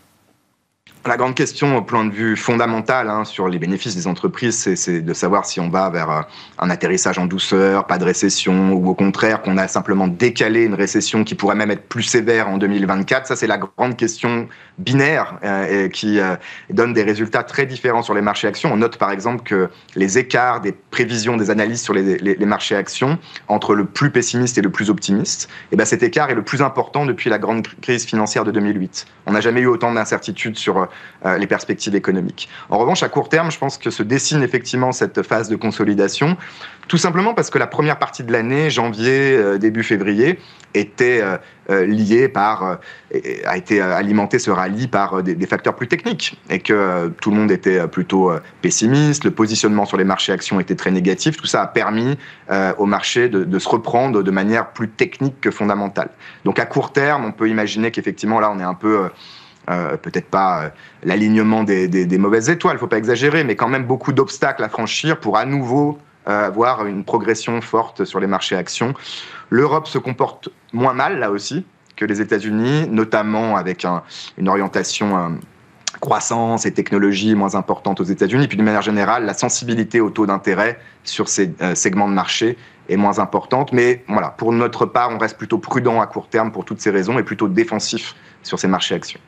La 1.06 1.18
grande 1.18 1.34
question 1.34 1.78
au 1.78 1.82
plan 1.82 2.06
de 2.06 2.12
vue 2.12 2.38
fondamental 2.38 3.10
hein, 3.10 3.26
sur 3.26 3.48
les 3.48 3.58
bénéfices 3.58 3.96
des 3.96 4.06
entreprises, 4.06 4.76
c'est 4.76 5.02
de 5.02 5.14
savoir 5.14 5.46
si 5.46 5.60
on 5.60 5.70
va 5.70 5.90
vers 5.90 6.12
euh, 6.12 6.22
un 6.60 6.70
atterrissage 6.70 7.18
en 7.18 7.26
douceur, 7.26 7.88
pas 7.88 7.98
de 7.98 8.04
récession, 8.04 8.74
ou 8.74 8.88
au 8.90 8.94
contraire 8.94 9.42
qu'on 9.42 9.58
a 9.58 9.68
simplement 9.68 10.08
décalé 10.08 10.64
une 10.64 10.76
récession 10.76 11.24
qui 11.24 11.34
pourrait 11.34 11.56
même 11.56 11.72
être 11.72 11.88
plus 11.88 12.04
sévère 12.04 12.50
en 12.50 12.58
2024. 12.58 13.26
Ça, 13.26 13.36
c'est 13.36 13.48
la 13.48 13.58
grande 13.58 13.98
question 13.98 14.48
binaire 14.78 15.40
euh, 15.44 15.90
qui 15.90 16.20
euh, 16.20 16.36
donne 16.70 16.94
des 16.94 17.04
résultats 17.04 17.44
très 17.44 17.66
différents 17.66 18.04
sur 18.04 18.14
les 18.14 18.22
marchés 18.22 18.48
actions. 18.48 18.72
On 18.72 18.78
note 18.78 18.98
par 18.98 19.12
exemple 19.12 19.44
que 19.44 19.70
les 19.96 20.20
écarts 20.20 20.62
des 20.62 20.72
prévisions 20.72 21.36
des 21.36 21.50
analyses 21.50 21.82
sur 21.82 21.94
les, 21.94 22.18
les, 22.20 22.36
les 22.36 22.46
marchés 22.46 22.76
actions 22.76 23.18
entre 23.48 23.74
le 23.74 23.86
plus 23.86 24.12
pessimiste 24.12 24.58
et 24.60 24.62
le 24.62 24.70
plus 24.70 24.90
optimiste, 24.90 25.50
et 25.50 25.74
eh 25.74 25.76
ben 25.78 25.86
cet 25.86 26.04
écart 26.04 26.30
est 26.30 26.36
le 26.36 26.44
plus 26.44 26.62
important 26.62 27.06
depuis 27.06 27.30
la 27.30 27.40
grande 27.40 27.68
crise 27.82 28.06
financière 28.06 28.44
de 28.44 28.52
2008. 28.52 29.08
On 29.26 29.32
n'a 29.32 29.42
jamais 29.42 29.62
eu 29.62 29.68
autant 29.68 29.92
d'incertitudes 29.92 30.58
sur 30.58 30.88
les 31.38 31.48
perspectives 31.48 31.96
économiques. 31.96 32.50
En 32.70 32.78
revanche, 32.80 33.04
à 33.04 33.10
court 33.10 33.30
terme, 33.30 33.52
je 33.52 33.60
pense 33.60 33.78
que 33.78 33.92
se 33.92 34.02
dessine 34.02 34.42
effectivement 34.42 34.92
cette 34.92 35.22
phase 35.22 35.50
de 35.50 35.56
consolidation, 35.56 36.36
tout 36.88 36.98
simplement 36.98 37.34
parce 37.34 37.50
que 37.50 37.60
la 37.60 37.68
première 37.68 38.00
partie 38.00 38.24
de 38.24 38.32
l'année, 38.32 38.70
janvier, 38.70 39.60
début 39.60 39.84
février, 39.84 40.40
était 40.74 41.24
liée 41.70 42.28
par, 42.28 42.80
a 43.46 43.58
été 43.58 43.82
alimenté 43.82 44.40
ce 44.40 44.50
rallye 44.52 44.88
par 44.88 45.22
des, 45.24 45.46
facteurs 45.46 45.76
plus 45.76 45.88
techniques 45.88 46.40
et 46.50 46.60
que 46.60 47.10
tout 47.22 47.30
le 47.32 47.38
monde 47.38 47.52
était 47.52 47.88
plutôt 47.88 48.32
pessimiste, 48.62 49.24
le 49.24 49.32
positionnement 49.32 49.86
sur 49.86 49.98
les 49.98 50.04
marchés 50.04 50.32
actions 50.32 50.60
était 50.60 50.76
très 50.76 50.92
négatif. 50.92 51.38
Tout 51.38 51.46
ça 51.46 51.62
a 51.62 51.68
permis 51.68 52.18
au 52.78 52.86
marché 52.86 53.30
de 53.30 53.60
se 53.60 53.70
reprendre 53.70 54.24
de 54.24 54.32
manière 54.32 54.72
plus 54.72 54.90
technique 54.90 55.40
que 55.40 55.52
fondamentale. 55.52 56.10
Donc 56.46 56.60
à 56.60 56.66
court 56.66 56.92
terme, 56.92 57.26
on 57.26 57.32
peut 57.32 57.50
imaginer 57.50 57.92
qu'effectivement 57.92 58.40
là, 58.40 58.52
on 58.52 58.60
est 58.60 58.64
un 58.64 58.74
peu 58.74 59.10
euh, 59.70 59.96
peut-être 59.96 60.28
pas 60.28 60.64
euh, 60.64 60.70
l'alignement 61.04 61.64
des, 61.64 62.18
mauvaises 62.18 62.50
étoiles, 62.50 62.78
il 62.78 62.80
faut 62.80 62.88
pas 62.88 62.98
exagérer, 62.98 63.44
mais 63.44 63.56
quand 63.56 63.68
même 63.68 63.86
beaucoup 63.86 64.12
d'obstacles 64.12 64.64
à 64.64 64.70
franchir 64.70 65.20
pour 65.20 65.38
à 65.38 65.46
nouveau 65.46 66.00
euh, 66.28 66.48
avoir 66.48 66.88
une 66.88 67.04
progression 67.04 67.62
forte 67.62 68.04
sur 68.04 68.20
les 68.20 68.28
marchés 68.28 68.56
actions. 68.56 68.96
L'Europe 69.50 69.88
se 69.88 70.00
comporte 70.00 70.50
moins 70.74 70.94
mal 70.94 71.20
là 71.20 71.30
aussi 71.30 71.66
que 71.96 72.06
les 72.06 72.22
États-Unis, 72.22 72.88
notamment 72.90 73.56
avec 73.56 73.86
une 74.38 74.50
orientation 74.50 75.38
croissance 76.00 76.66
et 76.66 76.74
technologie 76.74 77.36
moins 77.36 77.54
importante 77.54 78.00
aux 78.00 78.06
États-Unis. 78.06 78.48
Puis 78.48 78.58
d'une 78.58 78.66
manière 78.66 78.82
générale, 78.82 79.26
la 79.26 79.36
sensibilité 79.36 80.00
au 80.00 80.10
taux 80.10 80.26
d'intérêt 80.26 80.80
sur 81.04 81.28
ces 81.28 81.54
segments 81.76 82.08
de 82.08 82.14
marché 82.14 82.58
est 82.90 82.98
moins 82.98 83.20
importante. 83.20 83.72
Mais 83.72 84.04
voilà, 84.08 84.30
pour 84.30 84.52
notre 84.52 84.88
part, 84.88 85.12
on 85.12 85.20
reste 85.20 85.38
plutôt 85.38 85.60
prudent 85.60 86.02
à 86.02 86.08
court 86.08 86.28
terme 86.28 86.52
pour 86.52 86.66
toutes 86.66 86.82
ces 86.82 86.90
raisons 86.90 87.20
et 87.20 87.24
plutôt 87.24 87.48
défensif 87.48 88.16
sur 88.42 88.58
ces 88.58 88.68
marchés 88.68 88.96
actions. 88.96 89.20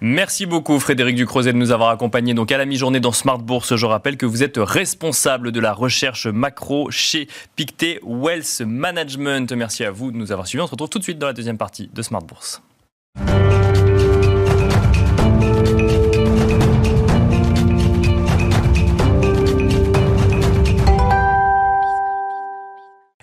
Merci 0.00 0.46
beaucoup 0.46 0.78
Frédéric 0.80 1.16
Ducrozet 1.16 1.52
de 1.52 1.58
nous 1.58 1.72
avoir 1.72 1.90
accompagnés 1.90 2.34
donc 2.34 2.52
à 2.52 2.58
la 2.58 2.64
mi-journée 2.64 3.00
dans 3.00 3.12
Smart 3.12 3.38
Bourse. 3.38 3.76
Je 3.76 3.86
rappelle 3.86 4.16
que 4.16 4.26
vous 4.26 4.42
êtes 4.42 4.56
responsable 4.56 5.52
de 5.52 5.60
la 5.60 5.72
recherche 5.72 6.26
macro 6.26 6.90
chez 6.90 7.28
Pictet 7.56 8.00
Wealth 8.02 8.62
Management. 8.64 9.52
Merci 9.52 9.84
à 9.84 9.90
vous 9.90 10.10
de 10.10 10.16
nous 10.16 10.32
avoir 10.32 10.46
suivis. 10.46 10.62
On 10.62 10.66
se 10.66 10.72
retrouve 10.72 10.88
tout 10.88 10.98
de 10.98 11.04
suite 11.04 11.18
dans 11.18 11.26
la 11.26 11.32
deuxième 11.32 11.58
partie 11.58 11.90
de 11.92 12.02
Smart 12.02 12.22
Bourse. 12.22 12.62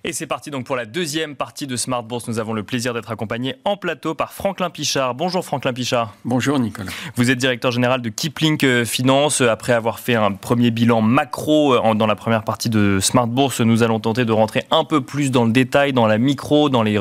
Et 0.10 0.14
c'est 0.14 0.26
parti 0.26 0.52
donc 0.52 0.66
pour 0.66 0.78
la 0.78 0.86
deuxième 0.86 1.36
partie 1.36 1.68
de 1.68 1.76
Smart 1.76 2.02
Bourse. 2.02 2.30
Nous 2.30 2.40
avons 2.40 2.54
le 2.54 2.64
plaisir 2.64 2.94
d'être 2.94 3.12
accompagnés 3.12 3.58
en 3.66 3.76
plateau 3.76 4.16
par 4.16 4.32
Franklin 4.32 4.70
Pichard. 4.70 5.16
Bonjour 5.16 5.44
Franklin 5.44 5.74
Pichard. 5.74 6.14
Bonjour 6.24 6.60
Nicolas. 6.60 6.92
Vous 7.18 7.30
êtes 7.30 7.38
directeur 7.38 7.74
général 7.74 8.02
de 8.02 8.08
Kipling 8.08 8.58
euh, 8.64 8.86
Finance. 8.86 9.42
Après 9.42 9.74
avoir 9.74 10.00
fait 10.00 10.16
un 10.16 10.32
premier 10.32 10.72
bilan 10.72 11.02
macro 11.02 11.74
euh, 11.74 11.94
dans 11.94 12.08
la 12.08 12.16
première 12.16 12.46
partie 12.46 12.70
de 12.70 13.00
Smart 13.02 13.28
Bourse, 13.28 13.60
nous 13.60 13.84
allons 13.84 14.00
tenter 14.00 14.24
de 14.24 14.32
rentrer 14.32 14.64
un 14.72 14.86
peu 14.86 15.02
plus 15.02 15.30
dans 15.30 15.44
le 15.44 15.52
détail, 15.52 15.92
dans 15.92 16.08
la 16.08 16.18
micro, 16.18 16.70
dans 16.70 16.84
les, 16.84 16.98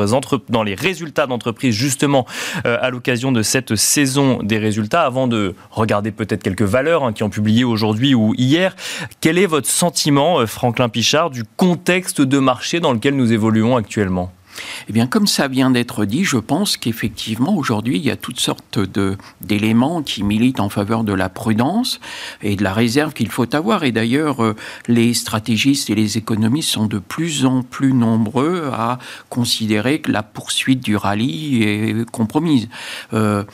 dans 0.49 0.65
les 0.65 0.75
résultats 0.75 1.29
d'entreprise, 1.29 1.77
justement 1.77 2.27
euh, 2.67 2.77
à 2.81 2.91
l'occasion 2.91 3.31
de 3.31 3.43
cette 3.43 3.77
saison 3.77 4.43
des 4.43 4.59
résultats. 4.59 5.03
Avant 5.03 5.29
de 5.29 5.55
regarder 5.71 6.11
peut-être 6.11 6.43
quelques 6.43 6.63
valeurs 6.63 7.05
hein, 7.05 7.13
qui 7.13 7.23
ont 7.23 7.31
publié 7.31 7.63
aujourd'hui 7.63 8.17
ou 8.17 8.35
hier, 8.37 8.75
quel 9.21 9.39
est 9.39 9.47
votre 9.47 9.69
sentiment, 9.69 10.45
Franklin 10.49 10.89
Pichard, 10.89 11.31
du 11.31 11.45
contexte 11.57 12.21
de 12.21 12.41
marché 12.41 12.81
dans 12.81 12.96
lequel 12.97 13.17
nous 13.17 13.33
évoluons 13.33 13.77
actuellement 13.77 14.33
eh 14.89 14.93
bien, 14.93 15.07
comme 15.07 15.27
ça 15.27 15.49
vient 15.49 15.71
d'être 15.71 16.05
dit, 16.05 16.25
je 16.25 16.39
pense 16.39 16.77
qu'effectivement, 16.77 17.57
aujourd'hui, 17.57 17.97
il 17.97 18.05
y 18.05 18.11
a 18.11 18.17
toutes 18.17 18.41
sortes 18.41 18.79
d'éléments 19.41 20.03
qui 20.03 20.23
militent 20.23 20.61
en 20.61 20.69
faveur 20.69 21.05
de 21.05 21.13
la 21.13 21.29
prudence 21.29 22.01
et 22.43 22.57
de 22.57 22.63
la 22.63 22.73
réserve 22.73 23.13
qu'il 23.13 23.31
faut 23.31 23.55
avoir. 23.55 23.85
Et 23.85 23.93
d'ailleurs, 23.93 24.43
euh, 24.43 24.57
les 24.89 25.15
stratégistes 25.15 25.91
et 25.91 25.95
les 25.95 26.19
économistes 26.19 26.71
sont 26.71 26.87
de 26.87 26.99
plus 26.99 27.45
en 27.45 27.63
plus 27.63 27.93
nombreux 27.93 28.71
à 28.73 28.99
considérer 29.29 30.01
que 30.01 30.13
la 30.13 30.23
poursuite 30.23 30.83
du 30.83 30.97
rallye 30.97 31.63
est 31.63 32.11
compromise. 32.11 32.69
Euh, 33.13 33.45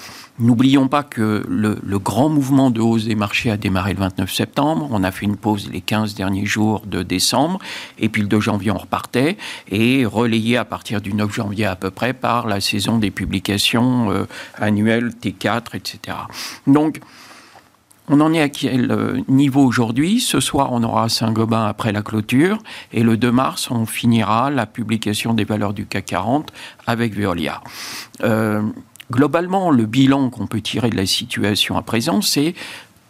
N'oublions 0.43 0.89
pas 0.89 1.05
que 1.05 1.47
le, 1.49 1.99
grand 2.01 2.29
mouvement 2.29 2.71
de 2.71 2.81
hausse 2.81 3.05
des 3.05 3.15
marchés 3.15 3.53
a 3.53 3.57
démarré 3.57 3.95
le 3.95 4.01
29 4.01 4.33
septembre. 4.33 4.89
On 4.91 5.05
a 5.05 5.13
fait 5.13 5.25
une 5.25 5.37
pause 5.37 5.71
les 5.73 5.81
15 5.81 6.17
derniers 6.17 6.47
jours 6.47 6.83
de 6.85 7.05
décembre. 7.05 7.61
Et 8.01 8.09
puis 8.09 8.23
le 8.23 8.29
2 8.29 8.41
janvier, 8.41 8.73
on 8.73 8.79
repartait. 8.79 9.37
Et 9.71 10.05
relayé 10.05 10.57
à 10.57 10.65
partir 10.65 11.01
du 11.01 11.15
9 11.15 11.33
janvier 11.33 11.67
à 11.67 11.77
peu 11.77 11.93
près 11.93 12.13
par 12.13 12.49
la 12.49 12.61
saison 12.61 12.99
des 12.99 13.13
publications 13.13 14.11
euh, 14.11 14.25
annuelles 14.57 15.13
T4, 15.23 15.77
etc. 15.77 16.19
Donc, 16.67 16.99
on 18.09 18.21
en 18.21 18.33
est 18.33 18.41
à 18.41 18.49
quel 18.49 18.91
euh, 18.91 19.21
niveau 19.29 19.65
aujourd'hui? 19.65 20.19
Ce 20.19 20.41
soir, 20.41 20.71
on 20.73 20.83
aura 20.83 21.09
Saint-Gobain 21.09 21.67
après 21.67 21.93
la 21.93 22.03
clôture. 22.03 22.59
Et 22.93 23.05
le 23.05 23.17
2 23.17 23.31
mars, 23.31 23.71
on 23.71 23.87
finira 23.87 24.51
la 24.51 24.67
publication 24.67 25.35
des 25.35 25.45
valeurs 25.45 25.73
du 25.73 25.87
CAC 25.87 26.07
40 26.07 26.53
avec 26.89 27.15
Veolia. 27.15 27.61
Euh, 28.25 28.63
globalement, 29.13 29.71
le 29.71 29.87
bilan 29.87 30.31
qu'on 30.31 30.47
peut 30.47 30.61
tirer 30.61 30.91
de 30.91 30.97
la 30.97 31.07
situation 31.07 31.77
à 31.77 31.83
présent, 31.83 32.23
c'est 32.23 32.55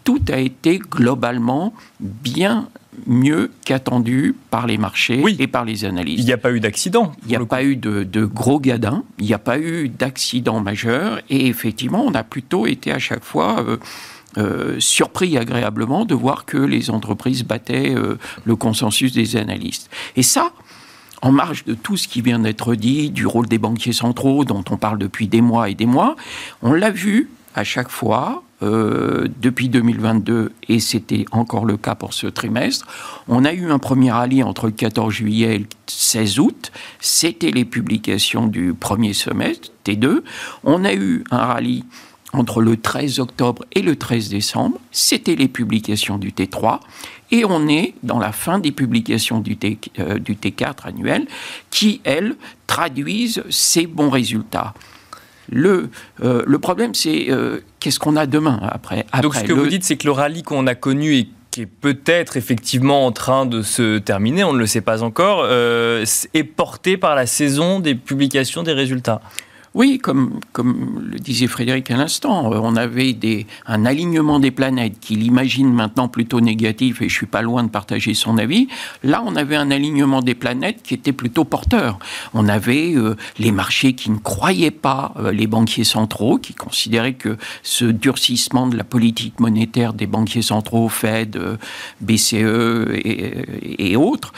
tout 0.05 0.21
a 0.31 0.39
été 0.39 0.79
globalement 0.79 1.73
bien 2.01 2.69
mieux 3.07 3.51
qu'attendu 3.65 4.35
par 4.51 4.67
les 4.67 4.77
marchés 4.77 5.23
et 5.39 5.47
par 5.47 5.65
les 5.65 5.85
analystes. 5.85 6.19
Il 6.19 6.27
n'y 6.27 6.33
a 6.33 6.39
pas 6.39 6.53
eu 6.53 6.61
d'accident. 6.61 7.13
Il 7.23 7.29
n'y 7.29 7.37
a 7.37 7.45
pas 7.45 7.63
eu 7.63 7.77
de, 7.77 8.25
gros 8.25 8.61
gadins, 8.61 9.05
il 9.19 9.27
n'y 9.27 9.33
a 9.33 9.39
pas 9.39 9.59
eu 9.59 9.89
d'accident 9.89 10.61
majeur, 10.61 11.21
et 11.31 11.47
effectivement, 11.47 12.05
on 12.05 12.15
a 12.15 12.25
plutôt 12.25 12.67
été 12.67 12.93
à 12.93 12.99
chaque 12.99 13.25
fois 13.25 13.65
euh, 13.67 13.77
euh, 14.39 14.77
surpris 14.79 15.39
agréablement 15.39 16.05
de 16.05 16.15
voir 16.15 16.45
que 16.45 16.59
les 16.59 16.91
entreprises 16.91 17.45
battaient 17.45 17.95
euh, 17.95 18.19
le 18.45 18.57
consensus 18.57 19.13
des 19.13 19.37
analystes. 19.37 19.89
Et 20.17 20.23
ça, 20.23 20.53
en 21.23 21.33
marge 21.33 21.65
de 21.65 21.75
tout 21.75 21.97
ce 21.97 22.09
qui 22.09 22.21
vient 22.21 22.41
d'être 22.41 22.75
dit, 22.75 23.11
du 23.11 23.27
rôle 23.27 23.47
des 23.47 23.59
banquiers 23.59 23.93
centraux 23.93 24.45
dont 24.45 24.65
on 24.71 24.77
parle 24.77 24.99
depuis 24.99 25.29
des 25.29 25.41
mois 25.41 25.71
et 25.71 25.75
des 25.75 25.87
mois, 25.87 26.17
on 26.63 26.73
l'a 26.73 26.91
vu 26.91 27.31
à 27.55 27.65
chaque 27.65 27.91
fois, 27.91 28.43
euh, 28.63 29.29
depuis 29.41 29.69
2022, 29.69 30.53
et 30.69 30.81
c'était 30.81 31.27
encore 31.33 31.65
le 31.65 31.77
cas 31.77 31.95
pour 31.95 32.15
ce 32.15 32.27
trimestre, 32.27 32.87
on 33.29 33.45
a 33.45 33.53
eu 33.53 33.71
un 33.71 33.79
premier 33.79 34.11
rallye 34.11 34.43
entre 34.43 34.67
le 34.67 34.73
14 34.73 35.13
juillet 35.13 35.55
et 35.57 35.59
le 35.59 35.67
16 35.87 36.39
août. 36.39 36.73
C'était 37.01 37.51
les 37.51 37.65
publications 37.65 38.47
du 38.47 38.73
premier 38.73 39.13
semestre, 39.13 39.71
T2. 39.85 40.23
On 40.65 40.85
a 40.85 40.95
eu 40.95 41.25
un 41.31 41.45
rallye 41.45 41.85
entre 42.33 42.63
le 42.63 42.77
13 42.77 43.21
octobre 43.21 43.65
et 43.73 43.83
le 43.83 43.97
13 43.97 44.31
décembre. 44.31 44.79
C'était 44.91 45.37
les 45.37 45.49
publications 45.49 46.19
du 46.19 46.31
T3. 46.31 46.81
Et 47.31 47.45
on 47.45 47.69
est 47.69 47.95
dans 48.03 48.19
la 48.19 48.33
fin 48.33 48.59
des 48.59 48.73
publications 48.73 49.41
du, 49.41 49.57
T, 49.57 49.79
euh, 49.99 50.19
du 50.19 50.35
T4 50.35 50.89
annuel 50.89 51.27
qui, 51.71 52.01
elles, 52.05 52.37
traduisent 52.67 53.43
ces 53.51 53.87
bons 53.87 54.11
résultats. 54.11 54.75
Le, 55.51 55.91
euh, 56.23 56.43
le 56.47 56.59
problème, 56.59 56.95
c'est 56.95 57.31
euh, 57.31 57.61
qu'est-ce 57.81 57.99
qu'on 57.99 58.17
a 58.17 58.27
demain 58.27 58.61
après, 58.63 59.05
Donc 59.23 59.35
ce 59.35 59.45
que 59.45 59.53
vous 59.53 59.67
dites, 59.67 59.85
c'est 59.85 59.97
que 59.97 60.07
le 60.07 60.13
rallye 60.13 60.43
qu'on 60.43 60.67
a 60.67 60.75
connu 60.75 61.17
et 61.17 61.29
qui 61.51 61.63
est 61.63 61.67
peut-être 61.67 62.39
effectivement 62.39 63.05
en 63.05 63.13
train 63.13 63.45
de 63.45 63.61
se 63.61 63.99
terminer, 63.99 64.45
on 64.45 64.55
ne 64.55 64.59
le 64.59 64.67
sait 64.67 64.81
pas 64.81 65.03
encore, 65.03 65.47
est 65.47 66.45
porté 66.45 66.97
par 66.97 67.15
la 67.15 67.27
saison 67.27 67.79
des 67.79 67.95
publications 67.95 68.63
des 68.63 68.73
résultats. 68.73 69.21
Oui, 69.75 69.99
comme, 69.99 70.41
le 70.55 71.19
disait 71.19 71.47
Frédéric 71.47 71.91
à 71.91 71.97
l'instant, 71.97 72.53
euh, 72.53 72.59
on 72.63 72.77
avait 72.77 73.17
un 73.67 73.87
alignement 73.87 74.39
des 74.39 74.51
planètes 74.51 75.01
qu'il 75.01 75.23
imagine 75.23 75.73
maintenant 75.73 76.09
plutôt 76.09 76.43
négatif, 76.43 77.01
et 77.01 77.09
je 77.09 77.15
suis 77.15 77.27
pas 77.27 77.41
loin 77.41 77.63
de 77.65 77.71
partager 77.71 78.13
son 78.13 78.37
avis. 78.37 78.69
Là, 79.03 79.23
on 79.25 79.35
avait 79.35 79.57
un 79.57 79.71
alignement 79.71 80.21
des 80.21 80.35
planètes 80.35 80.83
qui 80.83 80.93
était 80.93 81.13
plutôt 81.13 81.45
porteur. 81.45 81.99
On 82.35 82.49
avait 82.49 82.95
euh, 82.95 83.17
les 83.39 83.51
marchés 83.51 83.95
qui 83.95 84.11
ne 84.11 84.19
croyaient 84.19 84.71
pas 84.71 85.15
euh, 85.17 85.33
les 85.33 85.47
banquiers 85.47 85.85
centraux, 85.85 86.37
qui 86.37 86.53
considéraient 86.53 87.15
que 87.15 87.39
ce 87.63 87.87
durcissement 87.87 88.67
de 88.67 88.77
la 88.77 88.85
politique 88.85 89.41
monétaire 89.41 89.95
des 89.95 90.07
banquiers 90.07 90.43
centraux, 90.43 90.91
Fed, 90.91 91.41
BCE 92.03 92.35
et, 92.95 93.93
et 93.93 93.97
autres, 93.97 94.33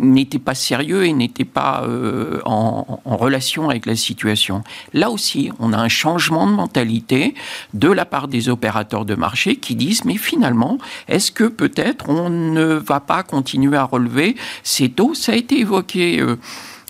n'était 0.00 0.38
pas 0.38 0.54
sérieux 0.54 1.04
et 1.04 1.12
n'était 1.12 1.44
pas 1.44 1.84
en, 2.44 3.00
en 3.04 3.16
relation 3.16 3.70
avec 3.70 3.86
la 3.86 3.96
situation. 3.96 4.62
Là 4.92 5.10
aussi, 5.10 5.50
on 5.58 5.72
a 5.72 5.78
un 5.78 5.88
changement 5.88 6.46
de 6.46 6.52
mentalité 6.52 7.34
de 7.74 7.88
la 7.88 8.04
part 8.04 8.28
des 8.28 8.48
opérateurs 8.48 9.04
de 9.04 9.14
marché 9.14 9.56
qui 9.56 9.74
disent, 9.74 10.04
mais 10.04 10.16
finalement, 10.16 10.78
est-ce 11.08 11.32
que 11.32 11.44
peut-être 11.44 12.08
on 12.08 12.30
ne 12.30 12.74
va 12.74 13.00
pas 13.00 13.22
continuer 13.22 13.76
à 13.76 13.84
relever 13.84 14.36
ces 14.62 14.88
taux? 14.88 15.14
Ça 15.14 15.32
a 15.32 15.36
été 15.36 15.60
évoqué. 15.60 16.20
Euh, 16.20 16.36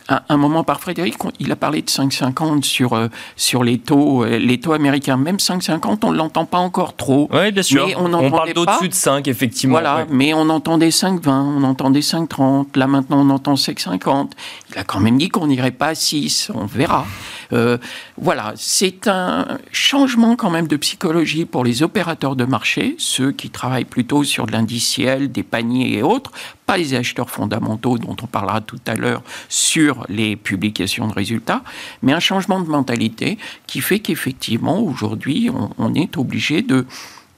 un, 0.09 0.37
moment 0.37 0.65
par 0.65 0.81
Frédéric, 0.81 1.17
il 1.39 1.53
a 1.53 1.57
parlé 1.57 1.83
de 1.83 1.91
5,50 1.91 2.63
sur, 2.63 2.95
euh, 2.95 3.09
sur 3.37 3.63
les, 3.63 3.79
taux, 3.79 4.25
euh, 4.25 4.39
les 4.39 4.59
taux 4.59 4.73
américains. 4.73 5.19
Même 5.19 5.37
5,50, 5.37 5.99
on 6.05 6.13
ne 6.13 6.17
l'entend 6.17 6.47
pas 6.47 6.59
encore 6.59 6.97
trop. 6.97 7.29
Oui, 7.33 7.53
bien 7.53 7.63
sûr. 7.63 7.87
on, 7.99 8.31
parle 8.31 8.55
d'au-dessus 8.55 8.89
de 8.89 8.95
5, 8.95 9.29
effectivement. 9.29 9.75
Voilà, 9.75 10.07
mais 10.11 10.33
on 10.33 10.49
entendait 10.49 10.89
5,20, 10.89 11.31
on 11.31 11.63
entendait 11.63 12.01
5,30. 12.01 12.79
Là, 12.79 12.87
maintenant, 12.87 13.21
on 13.21 13.31
entend 13.31 13.55
5,50. 13.55 14.31
Il 14.71 14.79
a 14.79 14.85
quand 14.85 15.01
même 15.01 15.19
dit 15.19 15.29
qu'on 15.29 15.47
n'irait 15.47 15.71
pas 15.73 15.89
à 15.89 15.95
6. 15.95 16.53
On 16.55 16.65
verra. 16.65 17.07
Voilà, 17.51 18.53
c'est 18.57 19.09
un 19.09 19.59
changement 19.73 20.37
quand 20.37 20.51
même 20.51 20.69
de 20.69 20.77
psychologie 20.77 21.45
pour 21.45 21.65
les 21.65 21.83
opérateurs 21.83 22.37
de 22.37 22.45
marché, 22.45 22.95
ceux 22.99 23.33
qui 23.33 23.51
travaillent 23.51 23.85
plutôt 23.85 24.25
sur 24.25 24.47
de 24.47 24.53
l'indiciel, 24.53 25.33
des 25.33 25.43
paniers 25.43 25.99
et 25.99 26.03
autres, 26.03 26.31
pas 26.67 26.77
les 26.77 26.95
acheteurs 26.95 27.31
fondamentaux 27.31 27.97
dont 27.97 28.17
on 28.23 28.27
parlera 28.27 28.61
tout 28.61 28.81
à 28.87 28.95
l'heure 28.95 29.23
sur 29.49 30.05
les 30.09 30.37
publications 30.37 31.09
de 31.09 31.15
résultats, 31.15 31.63
mais 32.03 32.13
un 32.13 32.21
changement 32.21 32.61
de 32.61 32.69
mentalité 32.69 33.39
qui 33.67 33.81
fait 33.81 34.01
qu'effectivement, 34.01 34.81
aujourd'hui, 34.81 35.51
on, 35.79 35.95
est 35.95 36.17
obligé 36.17 36.63
de 36.63 36.85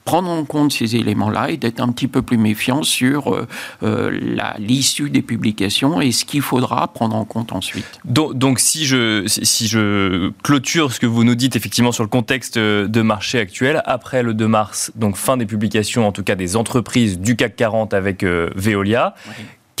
prendre 0.05 0.29
en 0.29 0.43
compte 0.45 0.71
ces 0.71 0.95
éléments-là 0.95 1.51
et 1.51 1.57
d'être 1.57 1.79
un 1.79 1.89
petit 1.91 2.07
peu 2.07 2.21
plus 2.21 2.37
méfiant 2.37 2.83
sur 2.83 3.33
euh, 3.33 3.47
euh, 3.83 4.11
l'issue 4.57 5.09
des 5.09 5.21
publications 5.21 6.01
et 6.01 6.11
ce 6.11 6.25
qu'il 6.25 6.41
faudra 6.41 6.87
prendre 6.87 7.15
en 7.15 7.25
compte 7.25 7.51
ensuite. 7.51 7.99
Donc, 8.05 8.33
donc, 8.33 8.59
si, 8.59 8.85
je, 8.85 9.23
si 9.27 9.67
je 9.67 10.31
clôture 10.43 10.91
ce 10.91 10.99
que 10.99 11.05
vous 11.05 11.23
nous 11.23 11.35
dites 11.35 11.55
effectivement 11.55 11.91
sur 11.91 12.03
le 12.03 12.09
contexte 12.09 12.57
de 12.57 13.01
marché 13.01 13.39
actuel, 13.39 13.81
après 13.85 14.23
le 14.23 14.33
2 14.33 14.47
mars, 14.47 14.91
donc 14.95 15.15
fin 15.15 15.37
des 15.37 15.45
publications 15.45 16.07
en 16.07 16.11
tout 16.11 16.23
cas 16.23 16.35
des 16.35 16.55
entreprises 16.55 17.19
du 17.19 17.35
CAC 17.35 17.55
40 17.55 17.93
avec 17.93 18.23
euh, 18.23 18.49
Veolia, 18.55 19.15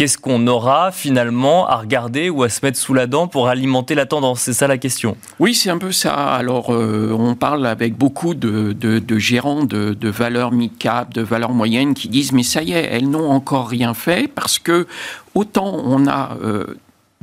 qu'est-ce 0.01 0.17
qu'on 0.17 0.47
aura 0.47 0.91
finalement 0.91 1.67
à 1.67 1.75
regarder 1.75 2.31
ou 2.31 2.41
à 2.41 2.49
se 2.49 2.65
mettre 2.65 2.79
sous 2.79 2.95
la 2.95 3.05
dent 3.05 3.27
pour 3.27 3.49
alimenter 3.49 3.93
la 3.93 4.07
tendance? 4.07 4.39
C'est 4.39 4.53
ça 4.53 4.65
la 4.65 4.79
question. 4.79 5.15
Oui, 5.37 5.53
c'est 5.53 5.69
un 5.69 5.77
peu 5.77 5.91
ça. 5.91 6.15
Alors, 6.15 6.73
euh, 6.73 7.15
on 7.15 7.35
parle 7.35 7.67
avec 7.67 7.95
beaucoup 7.95 8.33
de, 8.33 8.75
gérants 9.19 9.63
de, 9.63 10.09
valeurs 10.09 10.51
mid-cap, 10.53 11.13
de 11.13 11.21
valeurs 11.21 11.51
moyennes 11.51 11.93
qui 11.93 12.09
disent 12.09 12.31
mais 12.31 12.41
ça 12.41 12.63
y 12.63 12.71
est, 12.71 12.83
elles 12.91 13.11
n'ont 13.11 13.29
encore 13.29 13.69
rien 13.69 13.93
fait 13.93 14.27
parce 14.27 14.57
que 14.57 14.87
autant 15.35 15.71
on 15.85 16.07
a 16.07 16.35
euh, 16.41 16.65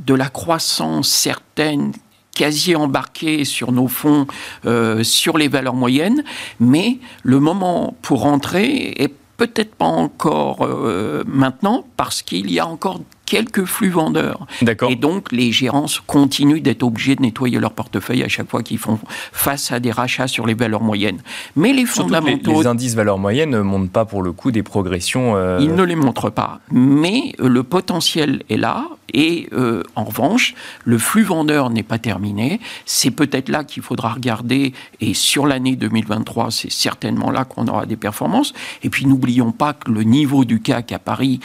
de 0.05 0.13
la 0.13 0.29
croissance 0.29 1.09
certaine 1.09 1.91
quasi 2.33 2.77
embarquée 2.77 3.43
sur 3.43 3.73
nos 3.73 3.89
fonds 3.89 4.25
euh, 4.65 5.03
sur 5.03 5.37
les 5.37 5.49
valeurs 5.49 5.75
moyennes, 5.75 6.23
mais 6.61 6.99
le 7.23 7.41
moment 7.41 7.97
pour 8.01 8.21
rentrer 8.21 8.93
est 8.97 9.18
peut-être 9.39 9.73
pas 9.73 9.85
encore 9.85 10.65
euh, 10.65 11.23
maintenant 11.25 11.85
parce 11.95 12.21
qu'il 12.21 12.51
y 12.51 12.59
a 12.59 12.67
encore 12.67 12.99
quelques 13.25 13.63
flux 13.65 13.89
vendeurs. 13.89 14.45
Et 14.89 14.95
donc, 14.95 15.31
les 15.31 15.51
gérants 15.51 15.85
continuent 16.07 16.61
d'être 16.61 16.83
obligés 16.83 17.15
de 17.15 17.21
nettoyer 17.21 17.57
leur 17.59 17.71
portefeuille 17.71 18.23
à 18.23 18.27
chaque 18.27 18.49
fois 18.49 18.63
qu'ils 18.63 18.79
font 18.79 18.99
face 19.31 19.71
à 19.71 19.79
des 19.79 19.91
rachats 19.91 20.27
sur 20.27 20.45
les 20.45 20.55
valeurs 20.55 20.81
moyennes. 20.81 21.19
Mais 21.55 21.71
les 21.71 21.85
fondamentaux... 21.85 22.61
Les, 22.61 22.67
indices 22.67 22.95
valeurs 22.95 23.19
moyennes 23.19 23.51
ne 23.51 23.61
montrent 23.61 23.91
pas 23.91 24.05
pour 24.05 24.23
le 24.23 24.33
coup 24.33 24.51
des 24.51 24.63
progressions... 24.63 25.35
Euh, 25.35 25.59
Ils 25.61 25.73
ne 25.73 25.83
les 25.83 25.95
montrent 25.95 26.31
pas. 26.31 26.59
Mais 26.71 27.33
le 27.39 27.63
potentiel 27.63 28.43
est 28.49 28.57
là. 28.57 28.87
Et 29.13 29.49
euh, 29.53 29.83
en 29.95 30.03
revanche, 30.03 30.55
le 30.85 30.97
flux 30.97 31.23
vendeur 31.23 31.69
n'est 31.69 31.83
pas 31.83 31.97
terminé. 31.97 32.59
C'est 32.85 33.11
peut-être 33.11 33.49
là 33.49 33.63
qu'il 33.63 33.83
faudra 33.83 34.09
regarder. 34.09 34.73
Et 35.01 35.13
sur 35.13 35.47
l'année 35.47 35.75
2023, 35.75 36.51
c'est 36.51 36.71
certainement 36.71 37.31
là 37.31 37.45
qu'on 37.45 37.67
aura 37.67 37.85
des 37.85 37.97
performances. 37.97 38.53
Et 38.83 38.89
puis 38.89 39.05
n'oublions 39.05 39.51
pas 39.51 39.73
que 39.73 39.91
le 39.91 40.03
niveau 40.03 40.45
du 40.45 40.61
CAC 40.61 40.91
à 40.91 40.99
Paris 40.99 41.39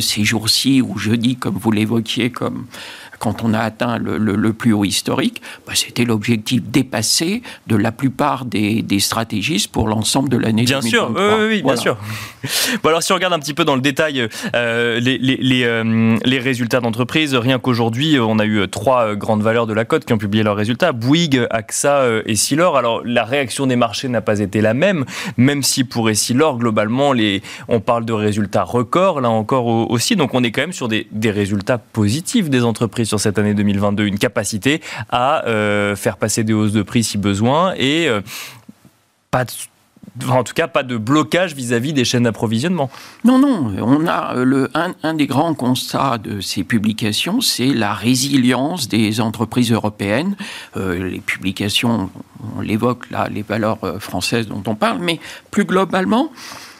ces 0.00 0.24
jours-ci 0.24 0.82
ou 0.82 0.98
jeudi, 0.98 1.36
comme 1.36 1.56
vous 1.56 1.70
l'évoquiez, 1.70 2.30
comme 2.30 2.66
quand 3.20 3.44
on 3.44 3.52
a 3.54 3.60
atteint 3.60 3.98
le, 3.98 4.52
plus 4.52 4.72
haut 4.72 4.84
historique, 4.84 5.40
bah, 5.66 5.74
c'était 5.74 6.04
l'objectif 6.04 6.62
dépassé 6.62 7.42
de 7.66 7.76
la 7.76 7.92
plupart 7.92 8.46
des, 8.46 8.82
stratégistes 8.98 9.70
pour 9.70 9.88
l'ensemble 9.88 10.28
de 10.28 10.36
l'année 10.36 10.64
2023. 10.64 10.80
Bien 10.80 10.90
sûr, 10.90 11.46
oui, 11.48 11.62
bien 11.62 11.76
sûr. 11.76 11.96
bon, 12.82 12.88
alors 12.88 13.02
si 13.02 13.12
on 13.12 13.14
regarde 13.14 13.34
un 13.34 13.38
petit 13.38 13.54
peu 13.54 13.64
dans 13.64 13.76
le 13.76 13.82
détail 13.82 14.26
euh, 14.54 14.98
les, 15.00 15.18
les, 15.18 15.64
euh, 15.64 16.16
les, 16.24 16.38
résultats 16.38 16.80
d'entreprise, 16.80 17.34
rien 17.34 17.58
qu'aujourd'hui, 17.58 18.18
on 18.18 18.38
a 18.38 18.46
eu 18.46 18.66
trois 18.68 19.14
grandes 19.14 19.42
valeurs 19.42 19.66
de 19.66 19.74
la 19.74 19.84
cote 19.84 20.06
qui 20.06 20.14
ont 20.14 20.18
publié 20.18 20.42
leurs 20.42 20.56
résultats, 20.56 20.92
Bouygues, 20.92 21.46
AXA 21.50 21.98
euh, 21.98 22.22
et 22.24 22.36
Silor. 22.36 22.78
Alors 22.78 23.02
la 23.04 23.24
réaction 23.24 23.66
des 23.66 23.76
marchés 23.76 24.08
n'a 24.08 24.22
pas 24.22 24.40
été 24.40 24.62
la 24.62 24.72
même, 24.72 25.04
même 25.36 25.62
si 25.62 25.84
pour 25.84 26.08
Essilor, 26.08 26.58
globalement, 26.58 27.12
les, 27.12 27.42
on 27.68 27.80
parle 27.80 28.06
de 28.06 28.14
résultats 28.14 28.64
records, 28.64 29.20
là 29.20 29.28
encore 29.28 29.66
aussi, 29.66 30.16
donc 30.16 30.34
on 30.34 30.42
est 30.42 30.52
quand 30.52 30.62
même 30.62 30.72
sur 30.72 30.88
des, 30.88 31.06
des 31.12 31.30
résultats 31.30 31.76
positifs 31.78 32.48
des 32.48 32.64
entreprises 32.64 33.09
sur 33.10 33.20
cette 33.20 33.38
année 33.38 33.54
2022 33.54 34.06
une 34.06 34.18
capacité 34.18 34.80
à 35.10 35.44
euh, 35.46 35.96
faire 35.96 36.16
passer 36.16 36.44
des 36.44 36.52
hausses 36.52 36.72
de 36.72 36.82
prix 36.82 37.04
si 37.04 37.18
besoin 37.18 37.74
et 37.76 38.08
euh, 38.08 38.20
pas 39.30 39.44
en 40.28 40.42
tout 40.42 40.54
cas, 40.54 40.66
pas 40.66 40.82
de 40.82 40.96
blocage 40.96 41.54
vis-à-vis 41.54 41.92
des 41.92 42.04
chaînes 42.04 42.24
d'approvisionnement. 42.24 42.90
Non, 43.24 43.38
non. 43.38 43.72
On 43.80 44.08
a 44.08 44.34
euh, 44.34 44.44
le, 44.44 44.70
un, 44.74 45.14
des 45.14 45.26
grands 45.26 45.54
constats 45.54 46.18
de 46.18 46.40
ces 46.40 46.64
publications, 46.64 47.40
c'est 47.40 47.68
la 47.68 47.94
résilience 47.94 48.88
des 48.88 49.20
entreprises 49.20 49.70
européennes. 49.70 50.36
les 50.76 51.20
publications, 51.20 52.10
on 52.56 52.60
l'évoque 52.60 53.08
là, 53.10 53.28
les 53.30 53.42
valeurs 53.42 53.78
françaises 54.00 54.48
dont 54.48 54.62
on 54.66 54.74
parle, 54.74 54.98
mais 55.00 55.20
plus 55.52 55.64
globalement, 55.64 56.32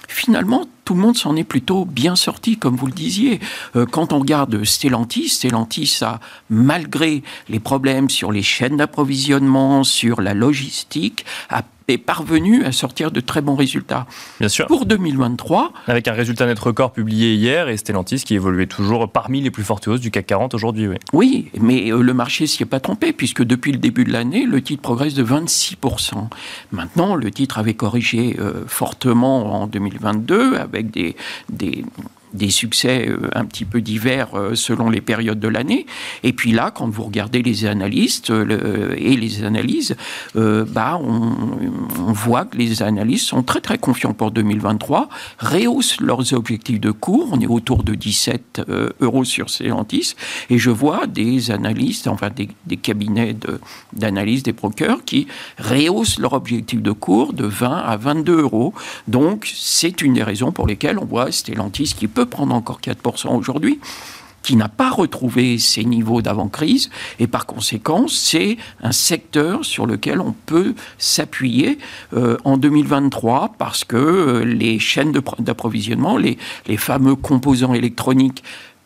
finalement, 0.08 0.66
tout 0.90 0.96
le 0.96 1.02
monde 1.02 1.16
s'en 1.16 1.36
est 1.36 1.44
plutôt 1.44 1.84
bien 1.84 2.16
sorti, 2.16 2.58
comme 2.58 2.74
vous 2.74 2.86
le 2.86 2.92
disiez. 2.92 3.38
Euh, 3.76 3.86
quand 3.86 4.12
on 4.12 4.18
regarde 4.18 4.64
Stellantis, 4.64 5.28
Stellantis 5.28 6.00
a, 6.02 6.18
malgré 6.48 7.22
les 7.48 7.60
problèmes 7.60 8.10
sur 8.10 8.32
les 8.32 8.42
chaînes 8.42 8.76
d'approvisionnement, 8.78 9.84
sur 9.84 10.20
la 10.20 10.34
logistique, 10.34 11.24
a 11.48 11.62
est 11.90 11.98
parvenu 11.98 12.64
à 12.64 12.72
sortir 12.72 13.10
de 13.10 13.20
très 13.20 13.40
bons 13.40 13.54
résultats. 13.56 14.06
Bien 14.38 14.48
sûr. 14.48 14.66
Pour 14.66 14.86
2023. 14.86 15.72
Avec 15.86 16.08
un 16.08 16.12
résultat 16.12 16.46
net 16.46 16.58
record 16.58 16.92
publié 16.92 17.34
hier 17.34 17.68
et 17.68 17.76
Stellantis 17.76 18.22
qui 18.24 18.34
évoluait 18.34 18.66
toujours 18.66 19.08
parmi 19.10 19.40
les 19.40 19.50
plus 19.50 19.64
fortes 19.64 19.88
hausses 19.88 20.00
du 20.00 20.10
CAC 20.10 20.26
40 20.26 20.54
aujourd'hui. 20.54 20.88
Oui. 20.88 20.96
oui, 21.12 21.50
mais 21.60 21.92
euh, 21.92 22.02
le 22.02 22.14
marché 22.14 22.46
s'y 22.46 22.62
est 22.62 22.66
pas 22.66 22.80
trompé 22.80 23.12
puisque 23.12 23.42
depuis 23.42 23.72
le 23.72 23.78
début 23.78 24.04
de 24.04 24.12
l'année, 24.12 24.46
le 24.46 24.62
titre 24.62 24.82
progresse 24.82 25.14
de 25.14 25.24
26%. 25.24 26.28
Maintenant, 26.72 27.14
le 27.14 27.30
titre 27.30 27.58
avait 27.58 27.74
corrigé 27.74 28.36
euh, 28.38 28.64
fortement 28.66 29.62
en 29.62 29.66
2022 29.66 30.56
avec 30.56 30.90
des, 30.90 31.16
des 31.50 31.84
des 32.34 32.50
succès 32.50 33.08
euh, 33.08 33.28
un 33.34 33.44
petit 33.44 33.64
peu 33.64 33.80
divers 33.80 34.34
euh, 34.34 34.54
selon 34.54 34.90
les 34.90 35.00
périodes 35.00 35.40
de 35.40 35.48
l'année. 35.48 35.86
Et 36.22 36.32
puis 36.32 36.52
là, 36.52 36.70
quand 36.70 36.88
vous 36.88 37.04
regardez 37.04 37.42
les 37.42 37.64
analystes 37.66 38.30
euh, 38.30 38.94
et 38.96 39.16
les 39.16 39.44
analyses, 39.44 39.96
bah, 40.34 40.98
on, 41.02 42.12
voit 42.12 42.44
que 42.44 42.56
les 42.56 42.82
analystes 42.82 43.26
sont 43.26 43.42
très 43.42 43.60
très 43.60 43.78
confiants 43.78 44.12
pour 44.12 44.30
2023, 44.30 45.08
rehaussent 45.38 46.00
leurs 46.00 46.32
objectifs 46.34 46.80
de 46.80 46.90
cours. 46.90 47.30
On 47.32 47.40
est 47.40 47.46
autour 47.46 47.82
de 47.82 47.94
17 47.94 48.62
euros 49.00 49.24
sur 49.24 49.48
Stellantis. 49.48 50.14
Et 50.50 50.58
je 50.58 50.70
vois 50.70 51.06
des 51.06 51.50
analystes, 51.50 52.08
enfin 52.08 52.30
des, 52.30 52.48
des 52.66 52.76
cabinets 52.76 53.36
d'analyse, 53.92 54.42
des 54.42 54.52
brokers, 54.52 55.04
qui 55.04 55.26
rehaussent 55.58 56.18
leur 56.18 56.32
objectif 56.34 56.82
de 56.82 56.92
cours 56.92 57.32
de 57.32 57.46
20 57.46 57.76
à 57.76 57.96
22 57.96 58.40
euros. 58.40 58.74
Donc 59.08 59.50
c'est 59.54 60.02
une 60.02 60.14
des 60.14 60.22
raisons 60.22 60.52
pour 60.52 60.66
lesquelles 60.66 60.98
on 60.98 61.06
voit 61.06 61.32
Stellantis 61.32 61.94
qui 61.96 62.08
peut 62.08 62.19
prendre 62.26 62.54
encore 62.54 62.80
4% 62.80 63.36
aujourd'hui 63.36 63.80
qui 64.42 64.56
n'a 64.56 64.68
pas 64.68 64.90
retrouvé 64.90 65.58
ses 65.58 65.84
niveaux 65.84 66.22
d'avant-crise, 66.22 66.90
et 67.18 67.26
par 67.26 67.46
conséquent, 67.46 68.06
c'est 68.08 68.56
un 68.82 68.92
secteur 68.92 69.64
sur 69.64 69.86
lequel 69.86 70.20
on 70.20 70.32
peut 70.32 70.74
s'appuyer 70.98 71.78
euh, 72.14 72.36
en 72.44 72.56
2023, 72.56 73.54
parce 73.58 73.84
que 73.84 73.96
euh, 73.96 74.44
les 74.44 74.78
chaînes 74.78 75.12
d'approvisionnement, 75.38 76.16
les, 76.16 76.38
les 76.66 76.76
fameux 76.76 77.16
composants 77.16 77.74
électroniques 77.74 78.42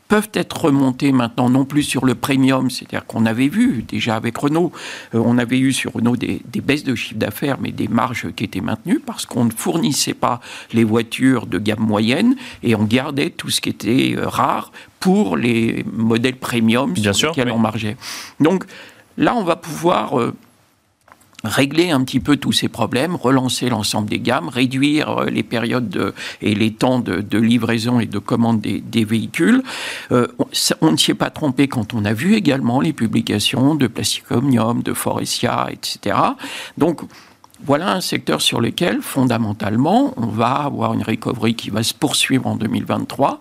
peuvent 0.09 0.31
être 0.35 0.67
remontés 0.67 1.12
maintenant 1.12 1.49
non 1.49 1.64
plus 1.64 1.83
sur 1.83 2.05
le 2.05 2.14
premium, 2.14 2.71
c'est-à-dire 2.71 3.07
qu'on 3.07 3.27
avait 3.27 3.49
vu 3.49 3.85
déjà 3.88 4.17
avec 4.17 4.37
Renault, 4.37 4.73
euh, 5.14 5.23
on 5.25 5.38
avait 5.38 5.59
eu 5.59 5.73
sur 5.73 5.95
Renault 5.95 6.17
des, 6.17 6.40
baisses 6.62 6.85
de 6.85 6.95
chiffre 6.95 7.19
d'affaires, 7.19 7.59
mais 7.61 7.73
des 7.73 7.88
marges 7.88 8.31
qui 8.37 8.45
étaient 8.45 8.61
maintenues 8.61 9.01
parce 9.01 9.27
qu'on 9.27 9.45
ne 9.45 9.51
fournissait 9.51 10.14
pas 10.14 10.40
les 10.73 10.85
voitures 10.85 11.47
de 11.47 11.59
gamme 11.59 11.81
moyenne 11.81 12.37
et 12.62 12.75
on 12.75 12.85
gardait 12.85 13.31
tout 13.31 13.51
ce 13.51 13.61
qui 13.61 13.71
était 13.71 14.14
euh, 14.17 14.29
rare 14.29 14.73
pour 15.01 15.37
les 15.37 15.85
modèles 15.93 16.37
premium 16.37 16.93
Bien 16.93 17.12
sur 17.12 17.31
lesquels 17.31 17.51
on 17.51 17.59
margeait. 17.59 17.97
Donc 18.40 18.64
là, 19.17 19.35
on 19.35 19.45
va 19.45 19.57
pouvoir 19.57 20.19
euh, 20.19 20.35
régler 21.44 21.90
un 21.90 22.02
petit 22.02 22.20
peu 22.20 22.37
tous 22.37 22.52
ces 22.52 22.68
problèmes, 22.68 23.14
relancer 23.14 23.68
l'ensemble 23.68 24.09
des 24.09 24.20
gammes, 24.20 24.48
réduire 24.48 25.22
euh, 25.22 25.26
les 25.26 25.42
périodes 25.42 26.14
et 26.40 26.54
les 26.54 26.72
temps 26.72 26.98
de, 26.98 27.38
livraison 27.38 28.00
et 28.00 28.07
de 28.07 28.18
commande 28.18 28.61
des, 28.61 29.04
véhicules. 29.04 29.62
Euh, 30.12 30.26
on, 30.80 30.92
ne 30.92 30.96
s'y 30.96 31.11
est 31.11 31.14
pas 31.14 31.30
trompé 31.30 31.68
quand 31.68 31.94
on 31.94 32.04
a 32.04 32.12
vu 32.12 32.35
également 32.35 32.80
les 32.80 32.92
publications 32.92 33.74
de 33.74 33.87
Plastic 33.87 34.30
Omnium, 34.30 34.83
de 34.83 34.94
Forestia, 34.94 35.68
etc. 35.70 36.16
Donc, 36.78 37.02
voilà 37.64 37.92
un 37.92 38.00
secteur 38.00 38.40
sur 38.42 38.61
lequel, 38.61 39.00
fondamentalement, 39.00 40.14
on 40.16 40.26
va 40.26 40.50
avoir 40.50 40.94
une 40.94 41.02
recovery 41.02 41.54
qui 41.54 41.70
va 41.70 41.83
se 41.83 41.94
poursuivre 41.94 42.46
en 42.46 42.57
2023, 42.57 43.40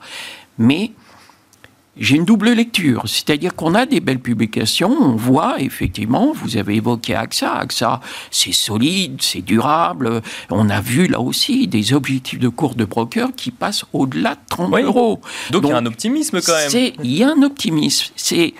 mais 0.57 0.91
j'ai 1.97 2.15
une 2.15 2.25
double 2.25 2.51
lecture, 2.51 3.03
c'est-à-dire 3.05 3.55
qu'on 3.55 3.75
a 3.75 3.85
des 3.85 3.99
belles 3.99 4.19
publications, 4.19 4.89
on 4.89 5.15
voit 5.15 5.61
effectivement, 5.61 6.33
vous 6.33 6.57
avez 6.57 6.75
évoqué 6.75 7.15
AXA, 7.15 7.53
AXA 7.53 8.01
c'est 8.31 8.51
solide, 8.51 9.21
c'est 9.21 9.41
durable, 9.41 10.21
on 10.49 10.69
a 10.69 10.81
vu 10.81 11.07
là 11.07 11.19
aussi 11.19 11.67
des 11.67 11.93
objectifs 11.93 12.39
de 12.39 12.49
cours 12.49 12.75
de 12.75 12.85
broker 12.85 13.29
qui 13.35 13.51
passent 13.51 13.85
au-delà 13.93 14.35
de 14.35 14.39
30 14.49 14.79
euros. 14.81 15.21
Donc, 15.51 15.63
il 15.65 15.69
y 15.69 15.71
a 15.71 15.77
un 15.77 15.85
optimisme 15.85 16.41
quand 16.41 16.53
même. 16.53 16.91
Il 17.03 17.15
y 17.15 17.23
a 17.23 17.29
un 17.29 17.43
optimisme, 17.43 18.11
c'est 18.15 18.53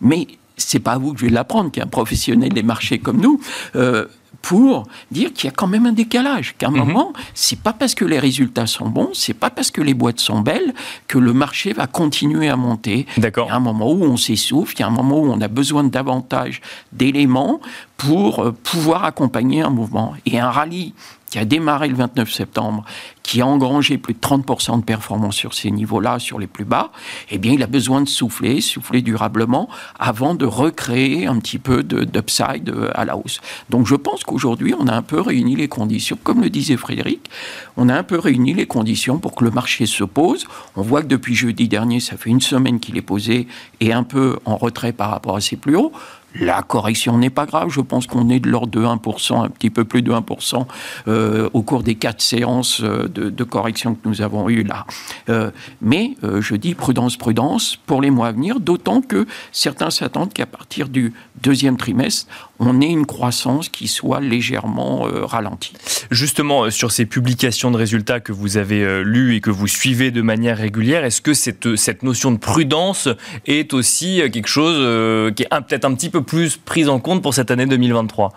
mais 0.00 0.26
c'est 0.56 0.78
pas 0.78 0.92
à 0.92 0.98
vous 0.98 1.12
que 1.12 1.20
je 1.20 1.26
vais 1.26 1.30
l'apprendre, 1.30 1.70
qui 1.70 1.80
est 1.80 1.82
un 1.82 1.88
professionnel 1.88 2.52
des 2.52 2.62
marchés 2.62 2.98
comme 2.98 3.20
nous, 3.20 3.40
euh, 3.74 4.06
pour 4.46 4.84
dire 5.10 5.32
qu'il 5.32 5.48
y 5.48 5.52
a 5.52 5.52
quand 5.52 5.66
même 5.66 5.86
un 5.86 5.92
décalage, 5.92 6.54
qu'à 6.56 6.68
un 6.68 6.70
mhm. 6.70 6.78
moment, 6.78 7.12
c'est 7.34 7.58
pas 7.58 7.72
parce 7.72 7.96
que 7.96 8.04
les 8.04 8.20
résultats 8.20 8.68
sont 8.68 8.88
bons, 8.88 9.10
c'est 9.12 9.34
pas 9.34 9.50
parce 9.50 9.72
que 9.72 9.80
les 9.80 9.92
boîtes 9.92 10.20
sont 10.20 10.38
belles 10.38 10.72
que 11.08 11.18
le 11.18 11.32
marché 11.32 11.72
va 11.72 11.88
continuer 11.88 12.48
à 12.48 12.54
monter. 12.54 13.06
D'accord. 13.16 13.46
Il 13.48 13.50
y 13.50 13.52
a 13.52 13.56
un 13.56 13.60
moment 13.60 13.90
où 13.90 14.04
on 14.04 14.16
s'essouffle, 14.16 14.76
il 14.76 14.80
y 14.80 14.82
a 14.84 14.86
un 14.86 14.90
moment 14.90 15.18
où 15.18 15.32
on 15.32 15.40
a 15.40 15.48
besoin 15.48 15.82
de 15.82 15.88
davantage 15.88 16.60
d'éléments 16.92 17.60
pour 17.96 18.38
euh, 18.38 18.52
pouvoir 18.52 19.02
accompagner 19.02 19.62
un 19.62 19.70
mouvement. 19.70 20.14
Et 20.26 20.38
un 20.38 20.48
rallye 20.48 20.94
qui 21.36 21.40
a 21.40 21.44
démarré 21.44 21.88
le 21.88 21.96
29 21.96 22.32
septembre, 22.32 22.82
qui 23.22 23.42
a 23.42 23.46
engrangé 23.46 23.98
plus 23.98 24.14
de 24.14 24.18
30% 24.20 24.80
de 24.80 24.84
performance 24.84 25.36
sur 25.36 25.52
ces 25.52 25.70
niveaux-là, 25.70 26.18
sur 26.18 26.38
les 26.38 26.46
plus 26.46 26.64
bas, 26.64 26.92
eh 27.30 27.36
bien, 27.36 27.52
il 27.52 27.62
a 27.62 27.66
besoin 27.66 28.00
de 28.00 28.08
souffler, 28.08 28.62
souffler 28.62 29.02
durablement, 29.02 29.68
avant 29.98 30.34
de 30.34 30.46
recréer 30.46 31.26
un 31.26 31.38
petit 31.38 31.58
peu 31.58 31.82
d'upside 31.82 32.70
euh, 32.70 32.90
à 32.94 33.04
la 33.04 33.18
hausse. 33.18 33.40
Donc, 33.68 33.86
je 33.86 33.96
pense 33.96 34.24
qu'aujourd'hui, 34.24 34.72
on 34.80 34.86
a 34.86 34.94
un 34.94 35.02
peu 35.02 35.20
réuni 35.20 35.56
les 35.56 35.68
conditions, 35.68 36.16
comme 36.22 36.40
le 36.40 36.48
disait 36.48 36.78
Frédéric, 36.78 37.28
on 37.76 37.90
a 37.90 37.94
un 37.94 38.02
peu 38.02 38.18
réuni 38.18 38.54
les 38.54 38.66
conditions 38.66 39.18
pour 39.18 39.34
que 39.34 39.44
le 39.44 39.50
marché 39.50 39.84
se 39.84 40.04
pose. 40.04 40.46
On 40.74 40.80
voit 40.80 41.02
que 41.02 41.08
depuis 41.08 41.34
jeudi 41.34 41.68
dernier, 41.68 42.00
ça 42.00 42.16
fait 42.16 42.30
une 42.30 42.40
semaine 42.40 42.80
qu'il 42.80 42.96
est 42.96 43.02
posé 43.02 43.46
et 43.80 43.92
un 43.92 44.04
peu 44.04 44.38
en 44.46 44.56
retrait 44.56 44.92
par 44.92 45.10
rapport 45.10 45.36
à 45.36 45.42
ses 45.42 45.56
plus 45.56 45.76
hauts. 45.76 45.92
La 46.40 46.62
correction 46.62 47.18
n'est 47.18 47.30
pas 47.30 47.46
grave. 47.46 47.68
Je 47.70 47.80
pense 47.80 48.06
qu'on 48.06 48.28
est 48.30 48.40
de 48.40 48.48
l'ordre 48.48 48.68
de 48.68 48.84
1%, 48.84 49.44
un 49.44 49.48
petit 49.48 49.70
peu 49.70 49.84
plus 49.84 50.02
de 50.02 50.12
1% 50.12 50.66
euh, 51.08 51.48
au 51.52 51.62
cours 51.62 51.82
des 51.82 51.94
quatre 51.94 52.20
séances 52.20 52.80
euh, 52.82 53.08
de, 53.08 53.44
correction 53.44 53.94
que 53.94 54.08
nous 54.08 54.22
avons 54.22 54.48
eues 54.48 54.64
là. 54.64 54.86
Euh, 55.28 55.50
mais 55.80 56.16
je 56.22 56.54
dis 56.56 56.74
prudence, 56.74 57.16
prudence 57.16 57.76
pour 57.86 58.02
les 58.02 58.10
mois 58.10 58.28
à 58.28 58.32
venir, 58.32 58.60
d'autant 58.60 59.00
que 59.00 59.26
certains 59.52 59.90
s'attendent 59.90 60.32
qu'à 60.32 60.46
partir 60.46 60.88
du 60.88 61.14
deuxième 61.42 61.76
trimestre, 61.76 62.26
on 62.58 62.80
ait 62.80 62.90
une 62.90 63.06
croissance 63.06 63.68
qui 63.68 63.88
soit 63.88 64.20
légèrement 64.20 65.06
ralentie. 65.24 65.72
Justement, 66.10 66.70
sur 66.70 66.92
ces 66.92 67.06
publications 67.06 67.70
de 67.70 67.76
résultats 67.76 68.20
que 68.20 68.32
vous 68.32 68.56
avez 68.56 69.02
lues 69.04 69.36
et 69.36 69.40
que 69.40 69.50
vous 69.50 69.66
suivez 69.66 70.10
de 70.10 70.22
manière 70.22 70.56
régulière, 70.56 71.04
est-ce 71.04 71.20
que 71.20 71.34
cette, 71.34 71.76
cette 71.76 72.02
notion 72.02 72.32
de 72.32 72.38
prudence 72.38 73.08
est 73.46 73.74
aussi 73.74 74.22
quelque 74.32 74.48
chose 74.48 75.32
qui 75.34 75.42
est 75.42 75.48
peut-être 75.48 75.84
un 75.84 75.94
petit 75.94 76.10
peu 76.10 76.22
plus 76.22 76.56
prise 76.56 76.88
en 76.88 76.98
compte 76.98 77.22
pour 77.22 77.34
cette 77.34 77.50
année 77.50 77.66
2023 77.66 78.32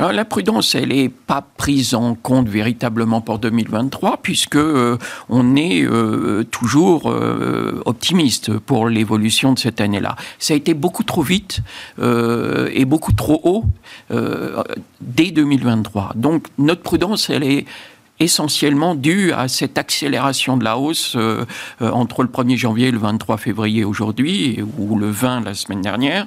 alors, 0.00 0.12
la 0.12 0.24
prudence, 0.24 0.74
elle 0.74 0.88
n'est 0.88 1.10
pas 1.10 1.46
prise 1.58 1.92
en 1.92 2.14
compte 2.14 2.48
véritablement 2.48 3.20
pour 3.20 3.38
2023, 3.38 4.20
puisque 4.22 4.56
euh, 4.56 4.96
on 5.28 5.56
est 5.56 5.82
euh, 5.82 6.42
toujours 6.44 7.10
euh, 7.10 7.82
optimiste 7.84 8.56
pour 8.60 8.88
l'évolution 8.88 9.52
de 9.52 9.58
cette 9.58 9.78
année-là. 9.78 10.16
Ça 10.38 10.54
a 10.54 10.56
été 10.56 10.72
beaucoup 10.72 11.04
trop 11.04 11.20
vite 11.20 11.60
et 11.98 12.86
beaucoup 12.86 13.12
trop 13.12 13.42
haut 13.44 13.64
dès 15.02 15.32
2023. 15.32 16.12
Donc, 16.14 16.46
notre 16.56 16.80
prudence, 16.80 17.28
elle 17.28 17.44
est 17.44 17.66
essentiellement 18.20 18.94
dû 18.94 19.32
à 19.32 19.48
cette 19.48 19.78
accélération 19.78 20.56
de 20.56 20.64
la 20.64 20.78
hausse 20.78 21.14
euh, 21.16 21.44
euh, 21.80 21.90
entre 21.90 22.22
le 22.22 22.28
1er 22.28 22.56
janvier 22.56 22.88
et 22.88 22.90
le 22.90 22.98
23 22.98 23.38
février 23.38 23.82
aujourd'hui, 23.82 24.62
ou 24.78 24.98
le 24.98 25.10
20 25.10 25.40
la 25.40 25.54
semaine 25.54 25.80
dernière. 25.80 26.26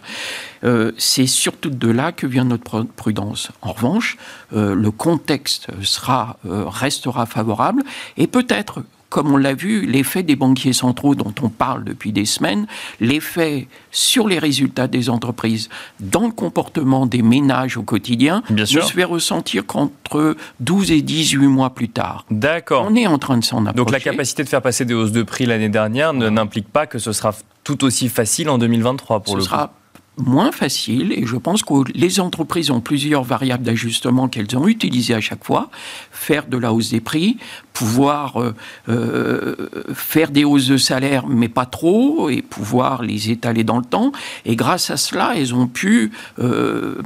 Euh, 0.63 0.91
c'est 0.97 1.27
surtout 1.27 1.69
de 1.69 1.89
là 1.89 2.11
que 2.11 2.25
vient 2.25 2.45
notre 2.45 2.81
prudence. 2.81 3.51
En 3.61 3.73
revanche, 3.73 4.17
le 4.51 4.91
contexte 4.91 5.67
sera, 5.83 6.37
restera 6.43 7.25
favorable 7.25 7.83
et 8.17 8.27
peut-être 8.27 8.83
comme 9.13 9.31
on 9.31 9.37
l'a 9.37 9.53
vu, 9.53 9.85
l'effet 9.85 10.23
des 10.23 10.35
banquiers 10.35 10.73
centraux 10.73 11.13
dont 11.13 11.35
on 11.43 11.49
parle 11.49 11.83
depuis 11.83 12.11
des 12.11 12.25
semaines, 12.25 12.65
l'effet 12.99 13.67
sur 13.91 14.27
les 14.27 14.39
résultats 14.39 14.87
des 14.87 15.07
entreprises, 15.11 15.69
dans 15.99 16.25
le 16.25 16.31
comportement 16.31 17.05
des 17.05 17.21
ménages 17.21 17.77
au 17.77 17.83
quotidien, 17.83 18.41
ne 18.49 18.65
se 18.65 18.79
fait 18.79 19.03
ressentir 19.03 19.67
qu'entre 19.67 20.35
12 20.61 20.91
et 20.93 21.03
18 21.03 21.45
mois 21.45 21.69
plus 21.75 21.89
tard. 21.89 22.25
D'accord. 22.31 22.87
On 22.89 22.95
est 22.95 23.05
en 23.05 23.19
train 23.19 23.37
de 23.37 23.43
s'en 23.43 23.67
approcher. 23.67 23.75
Donc 23.75 23.91
la 23.91 23.99
capacité 23.99 24.43
de 24.43 24.49
faire 24.49 24.63
passer 24.63 24.83
des 24.83 24.95
hausses 24.95 25.11
de 25.11 25.21
prix 25.21 25.45
l'année 25.45 25.69
dernière 25.69 26.11
n'implique 26.11 26.67
pas 26.67 26.87
que 26.87 26.97
ce 26.97 27.11
sera 27.11 27.35
tout 27.63 27.83
aussi 27.83 28.09
facile 28.09 28.49
en 28.49 28.57
2023 28.57 29.19
pour 29.19 29.37
le 29.37 29.43
sera 29.43 29.73
moins 30.17 30.51
facile 30.51 31.11
et 31.11 31.25
je 31.25 31.35
pense 31.35 31.63
que 31.63 31.73
les 31.93 32.19
entreprises 32.19 32.69
ont 32.69 32.81
plusieurs 32.81 33.23
variables 33.23 33.63
d'ajustement 33.63 34.27
qu'elles 34.27 34.55
ont 34.55 34.67
utilisées 34.67 35.15
à 35.15 35.21
chaque 35.21 35.43
fois. 35.43 35.69
Faire 36.11 36.47
de 36.47 36.57
la 36.57 36.71
hausse 36.71 36.91
des 36.91 37.01
prix, 37.01 37.37
pouvoir 37.73 38.41
euh, 38.41 38.53
euh, 38.89 39.55
faire 39.93 40.29
des 40.29 40.43
hausses 40.43 40.67
de 40.67 40.77
salaire 40.77 41.25
mais 41.27 41.49
pas 41.49 41.65
trop 41.65 42.29
et 42.29 42.41
pouvoir 42.41 43.01
les 43.01 43.31
étaler 43.31 43.63
dans 43.63 43.77
le 43.77 43.85
temps. 43.85 44.11
Et 44.45 44.55
grâce 44.55 44.89
à 44.91 44.97
cela, 44.97 45.33
elles 45.35 45.55
ont 45.55 45.67
pu 45.67 46.11
euh, 46.39 47.01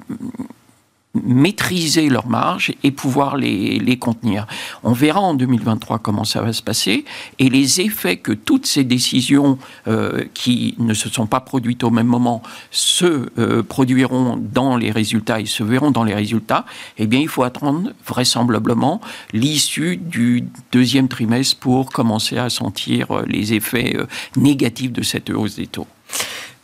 maîtriser 1.23 2.09
leurs 2.09 2.27
marges 2.27 2.73
et 2.83 2.91
pouvoir 2.91 3.37
les, 3.37 3.97
contenir. 3.99 4.45
On 4.83 4.91
verra 4.91 5.19
en 5.19 5.33
2023 5.33 5.99
comment 5.99 6.23
ça 6.23 6.41
va 6.41 6.53
se 6.53 6.61
passer 6.61 7.05
et 7.39 7.49
les 7.49 7.81
effets 7.81 8.17
que 8.17 8.31
toutes 8.31 8.65
ces 8.65 8.83
décisions 8.83 9.57
euh, 9.87 10.23
qui 10.33 10.75
ne 10.77 10.93
se 10.93 11.09
sont 11.09 11.25
pas 11.25 11.39
produites 11.39 11.83
au 11.83 11.89
même 11.89 12.07
moment 12.07 12.43
se 12.71 13.29
euh, 13.37 13.63
produiront 13.63 14.37
dans 14.37 14.77
les 14.77 14.91
résultats 14.91 15.39
et 15.39 15.45
se 15.45 15.63
verront 15.63 15.91
dans 15.91 16.03
les 16.03 16.13
résultats, 16.13 16.65
eh 16.97 17.07
bien 17.07 17.19
il 17.19 17.27
faut 17.27 17.43
attendre 17.43 17.91
vraisemblablement 18.05 19.01
l'issue 19.33 19.97
du 19.97 20.43
deuxième 20.71 21.07
trimestre 21.07 21.57
pour 21.57 21.89
commencer 21.89 22.37
à 22.37 22.49
sentir 22.49 23.11
euh, 23.11 23.23
les 23.27 23.53
effets 23.53 23.97
négatifs 24.35 24.91
de 24.91 25.01
cette 25.01 25.29
hausse 25.29 25.55
des 25.55 25.67
taux. 25.67 25.87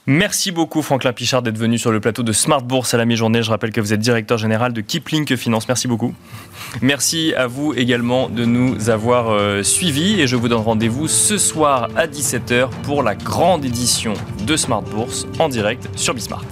Merci 0.05 0.51
beaucoup 0.51 0.81
Franklin 0.81 1.13
Pichard 1.13 1.41
d'être 1.41 1.57
venu 1.57 1.77
sur 1.77 1.89
le 1.89 2.01
plateau 2.01 2.23
de 2.23 2.33
Smart 2.33 2.61
Bourse 2.61 2.93
à 2.93 2.97
la 2.97 3.05
mi-journée. 3.05 3.41
Je 3.41 3.49
rappelle 3.49 3.71
que 3.71 3.79
vous 3.79 3.93
êtes 3.93 4.01
directeur 4.01 4.37
général 4.37 4.73
de 4.73 4.81
Kipling 4.81 5.37
Finance. 5.37 5.69
Merci 5.69 5.87
beaucoup. 5.87 6.13
Merci 6.81 7.33
à 7.35 7.47
vous 7.47 7.73
également 7.73 8.27
de 8.27 8.43
nous 8.43 8.89
avoir 8.89 9.29
euh, 9.29 9.63
suivis 9.63 10.19
et 10.19 10.27
je 10.27 10.35
vous 10.35 10.49
donne 10.49 10.59
rendez-vous 10.59 11.07
ce 11.07 11.37
soir 11.37 11.87
à 11.95 12.07
17h 12.07 12.69
pour 12.83 13.01
la 13.01 13.15
grande 13.15 13.63
édition 13.63 14.13
de 14.45 14.57
Smart 14.57 14.81
Bourse 14.81 15.25
en 15.39 15.47
direct 15.47 15.87
sur 15.95 16.13
Bismart. 16.13 16.43